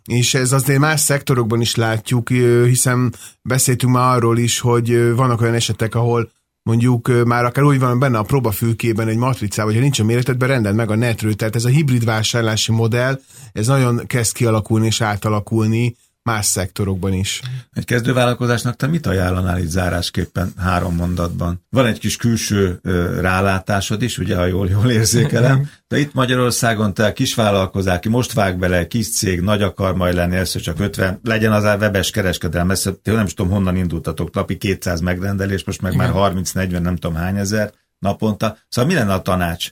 és 0.05 0.35
ez 0.35 0.53
azért 0.53 0.79
más 0.79 1.01
szektorokban 1.01 1.61
is 1.61 1.75
látjuk, 1.75 2.29
hiszen 2.65 3.15
beszéltünk 3.43 3.93
már 3.93 4.17
arról 4.17 4.39
is, 4.39 4.61
hogy 4.61 5.15
vannak 5.15 5.41
olyan 5.41 5.55
esetek, 5.55 5.95
ahol 5.95 6.31
mondjuk 6.62 7.25
már 7.25 7.44
akár 7.44 7.64
úgy 7.64 7.79
van 7.79 7.99
benne 7.99 8.18
a 8.18 8.23
próbafülkében 8.23 9.09
egy 9.09 9.16
matricával, 9.16 9.70
hogyha 9.70 9.83
nincs 9.83 10.01
a 10.01 10.05
méretedben, 10.05 10.49
rendeld 10.49 10.77
meg 10.77 10.90
a 10.90 10.94
netről. 10.94 11.35
Tehát 11.35 11.55
ez 11.55 11.64
a 11.64 11.68
hibrid 11.68 12.05
vásárlási 12.05 12.73
modell, 12.73 13.20
ez 13.53 13.66
nagyon 13.66 14.07
kezd 14.07 14.33
kialakulni 14.33 14.87
és 14.87 15.01
átalakulni, 15.01 15.96
más 16.23 16.47
szektorokban 16.47 17.13
is. 17.13 17.41
Egy 17.73 17.85
kezdővállalkozásnak 17.85 18.77
te 18.77 18.87
mit 18.87 19.07
ajánlanál 19.07 19.59
itt 19.59 19.69
zárásképpen 19.69 20.53
három 20.57 20.95
mondatban? 20.95 21.65
Van 21.71 21.87
egy 21.87 21.99
kis 21.99 22.17
külső 22.17 22.81
rálátásod 23.21 24.03
is, 24.03 24.19
ugye, 24.19 24.37
ha 24.37 24.47
jól, 24.47 24.69
jól 24.69 24.91
érzékelem, 24.91 25.71
de 25.89 25.99
itt 25.99 26.13
Magyarországon 26.13 26.95
te 26.95 27.13
kisvállalkozás, 27.13 27.99
ki 28.01 28.09
most 28.09 28.33
vág 28.33 28.59
bele, 28.59 28.87
kis 28.87 29.11
cég, 29.11 29.41
nagy 29.41 29.63
akar 29.63 29.95
majd 29.95 30.15
lenni, 30.15 30.35
először 30.35 30.63
csak 30.63 30.81
50, 30.81 31.21
legyen 31.23 31.53
az 31.53 31.65
webes 31.65 32.11
kereskedelem, 32.11 32.71
ezt 32.71 33.01
nem 33.03 33.27
is 33.27 33.35
tudom, 33.35 33.53
honnan 33.53 33.77
indultatok, 33.77 34.35
napi 34.35 34.57
200 34.57 35.01
megrendelés, 35.01 35.65
most 35.65 35.83
meg 35.83 35.93
Igen. 35.93 36.11
már 36.11 36.33
30-40, 36.33 36.81
nem 36.81 36.97
tudom 36.97 37.17
hány 37.17 37.37
ezer 37.37 37.73
naponta. 37.99 38.57
Szóval 38.69 38.91
mi 38.91 38.97
lenne 38.97 39.13
a 39.13 39.23
tanács, 39.23 39.71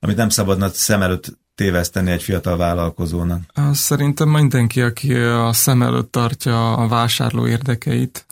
amit 0.00 0.16
nem 0.16 0.28
szabadna 0.28 0.68
szem 0.68 1.02
előtt 1.02 1.38
téveszteni 1.58 2.10
egy 2.10 2.22
fiatal 2.22 2.56
vállalkozónak? 2.56 3.40
Szerintem 3.72 4.28
mindenki, 4.28 4.80
aki 4.80 5.14
a 5.14 5.52
szem 5.52 5.82
előtt 5.82 6.12
tartja 6.12 6.76
a 6.76 6.88
vásárló 6.88 7.46
érdekeit, 7.46 8.26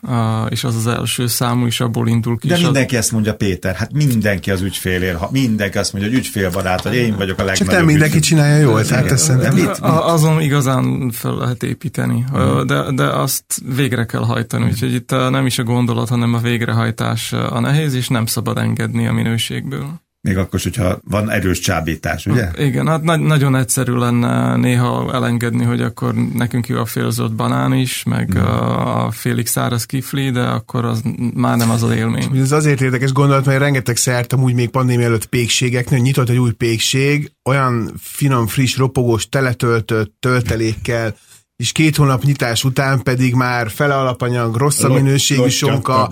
és 0.48 0.64
az 0.64 0.76
az 0.76 0.86
első 0.86 1.26
számú, 1.26 1.66
és 1.66 1.80
abból 1.80 2.08
indul 2.08 2.38
ki. 2.38 2.48
De 2.48 2.58
mindenki 2.58 2.94
az... 2.94 3.00
ezt 3.00 3.12
mondja, 3.12 3.34
Péter, 3.34 3.74
hát 3.74 3.92
mindenki 3.92 4.50
az 4.50 4.60
ügyfélér, 4.60 5.14
ha 5.14 5.28
mindenki 5.32 5.78
azt 5.78 5.92
mondja, 5.92 6.10
hogy 6.10 6.20
ügyfélbarát, 6.20 6.80
hogy 6.80 6.94
én 6.94 7.16
vagyok 7.16 7.38
a 7.38 7.44
legnagyobb. 7.44 7.68
Csak 7.68 7.76
nem 7.76 7.84
mindenki 7.84 8.16
ügyfél. 8.16 8.36
csinálja 8.36 8.56
jól, 8.56 8.84
tehát 8.84 9.10
ezt 9.10 9.36
mit, 9.36 9.54
mit? 9.54 9.78
Azon 9.80 10.40
igazán 10.40 11.10
fel 11.10 11.34
lehet 11.34 11.62
építeni, 11.62 12.24
hmm. 12.32 12.66
de, 12.66 12.92
de 12.92 13.04
azt 13.04 13.44
végre 13.76 14.06
kell 14.06 14.24
hajtani, 14.24 14.62
hmm. 14.62 14.72
úgyhogy 14.72 14.94
itt 14.94 15.10
nem 15.10 15.46
is 15.46 15.58
a 15.58 15.62
gondolat, 15.62 16.08
hanem 16.08 16.34
a 16.34 16.38
végrehajtás 16.38 17.32
a 17.32 17.60
nehéz, 17.60 17.94
és 17.94 18.08
nem 18.08 18.26
szabad 18.26 18.58
engedni 18.58 19.06
a 19.06 19.12
minőségből. 19.12 20.04
Még 20.26 20.36
akkor, 20.36 20.60
hogyha 20.60 20.98
van 21.04 21.30
erős 21.30 21.58
csábítás, 21.58 22.26
ugye? 22.26 22.44
Hát 22.44 22.58
igen, 22.58 22.86
hát 22.86 23.02
na- 23.02 23.16
nagyon 23.16 23.56
egyszerű 23.56 23.92
lenne 23.92 24.56
néha 24.56 25.12
elengedni, 25.12 25.64
hogy 25.64 25.80
akkor 25.80 26.14
nekünk 26.14 26.66
jó 26.66 26.78
a 26.78 26.84
félzott 26.84 27.32
banán 27.32 27.72
is, 27.72 28.02
meg 28.02 28.38
mm. 28.38 28.42
a 28.42 29.10
félig 29.10 29.46
száraz 29.46 29.84
kifli, 29.84 30.30
de 30.30 30.40
akkor 30.40 30.84
az 30.84 31.02
már 31.34 31.56
nem 31.56 31.70
az 31.70 31.82
az 31.82 31.90
élmény. 31.90 32.36
Ez 32.36 32.52
azért 32.52 32.80
érdekes 32.80 33.12
gondolat, 33.12 33.44
mert 33.44 33.58
rengeteg 33.58 33.96
szert 33.96 34.32
amúgy 34.32 34.54
még 34.54 34.68
pandémia 34.68 35.06
előtt 35.06 35.26
pékségeknél, 35.26 36.00
nyitott 36.00 36.28
egy 36.28 36.38
új 36.38 36.52
pékség, 36.52 37.32
olyan 37.44 37.92
finom, 37.98 38.46
friss, 38.46 38.76
ropogós, 38.76 39.28
teletöltött 39.28 40.14
töltelékkel, 40.20 41.14
és 41.56 41.72
két 41.72 41.96
hónap 41.96 42.22
nyitás 42.22 42.64
után 42.64 43.02
pedig 43.02 43.34
már 43.34 43.70
fele 43.70 43.94
alapanyag, 43.94 44.56
rossz 44.56 44.82
a 44.82 44.88
minőségű 44.88 45.48
sonka, 45.48 46.10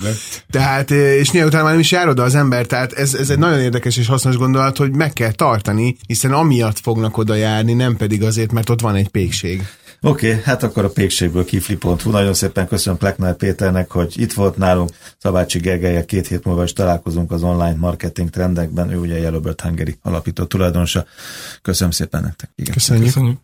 tehát, 0.50 0.90
és 0.90 1.30
néha 1.30 1.46
utána 1.46 1.62
már 1.62 1.72
nem 1.72 1.80
is 1.80 1.90
jár 1.90 2.08
oda 2.08 2.22
az 2.22 2.34
ember, 2.34 2.66
tehát 2.66 2.92
ez, 2.92 3.14
ez 3.14 3.30
egy 3.30 3.38
nagyon 3.38 3.60
érdekes 3.60 3.96
és 3.96 4.06
hasznos 4.06 4.36
gondolat, 4.36 4.76
hogy 4.76 4.90
meg 4.90 5.12
kell 5.12 5.32
tartani, 5.32 5.96
hiszen 6.06 6.32
amiatt 6.32 6.78
fognak 6.78 7.16
oda 7.16 7.34
járni, 7.34 7.72
nem 7.72 7.96
pedig 7.96 8.22
azért, 8.22 8.52
mert 8.52 8.68
ott 8.68 8.80
van 8.80 8.94
egy 8.94 9.08
pékség. 9.08 9.62
Oké, 10.00 10.30
okay, 10.30 10.42
hát 10.44 10.62
akkor 10.62 10.84
a 10.84 10.90
pékségből 10.90 11.44
kifli.hu. 11.44 12.10
Nagyon 12.10 12.34
szépen 12.34 12.68
köszönöm 12.68 12.98
Plekner 12.98 13.36
Péternek, 13.36 13.90
hogy 13.90 14.20
itt 14.20 14.32
volt 14.32 14.56
nálunk. 14.56 14.90
Szabácsi 15.18 15.58
Gergelyek 15.58 16.04
két 16.04 16.26
hét 16.26 16.44
múlva 16.44 16.62
is 16.62 16.72
találkozunk 16.72 17.32
az 17.32 17.42
online 17.42 17.76
marketing 17.76 18.30
trendekben. 18.30 18.90
Ő 18.92 18.96
ugye 18.96 19.18
Yellowbird 19.18 19.60
Hungary 19.60 19.98
alapító 20.02 20.44
tulajdonosa. 20.44 21.04
Köszönöm 21.62 21.90
szépen 21.92 22.22
nektek. 22.22 22.50
Igen. 22.54 22.72
Köszönjük. 22.72 23.04
Köszönjük. 23.06 23.43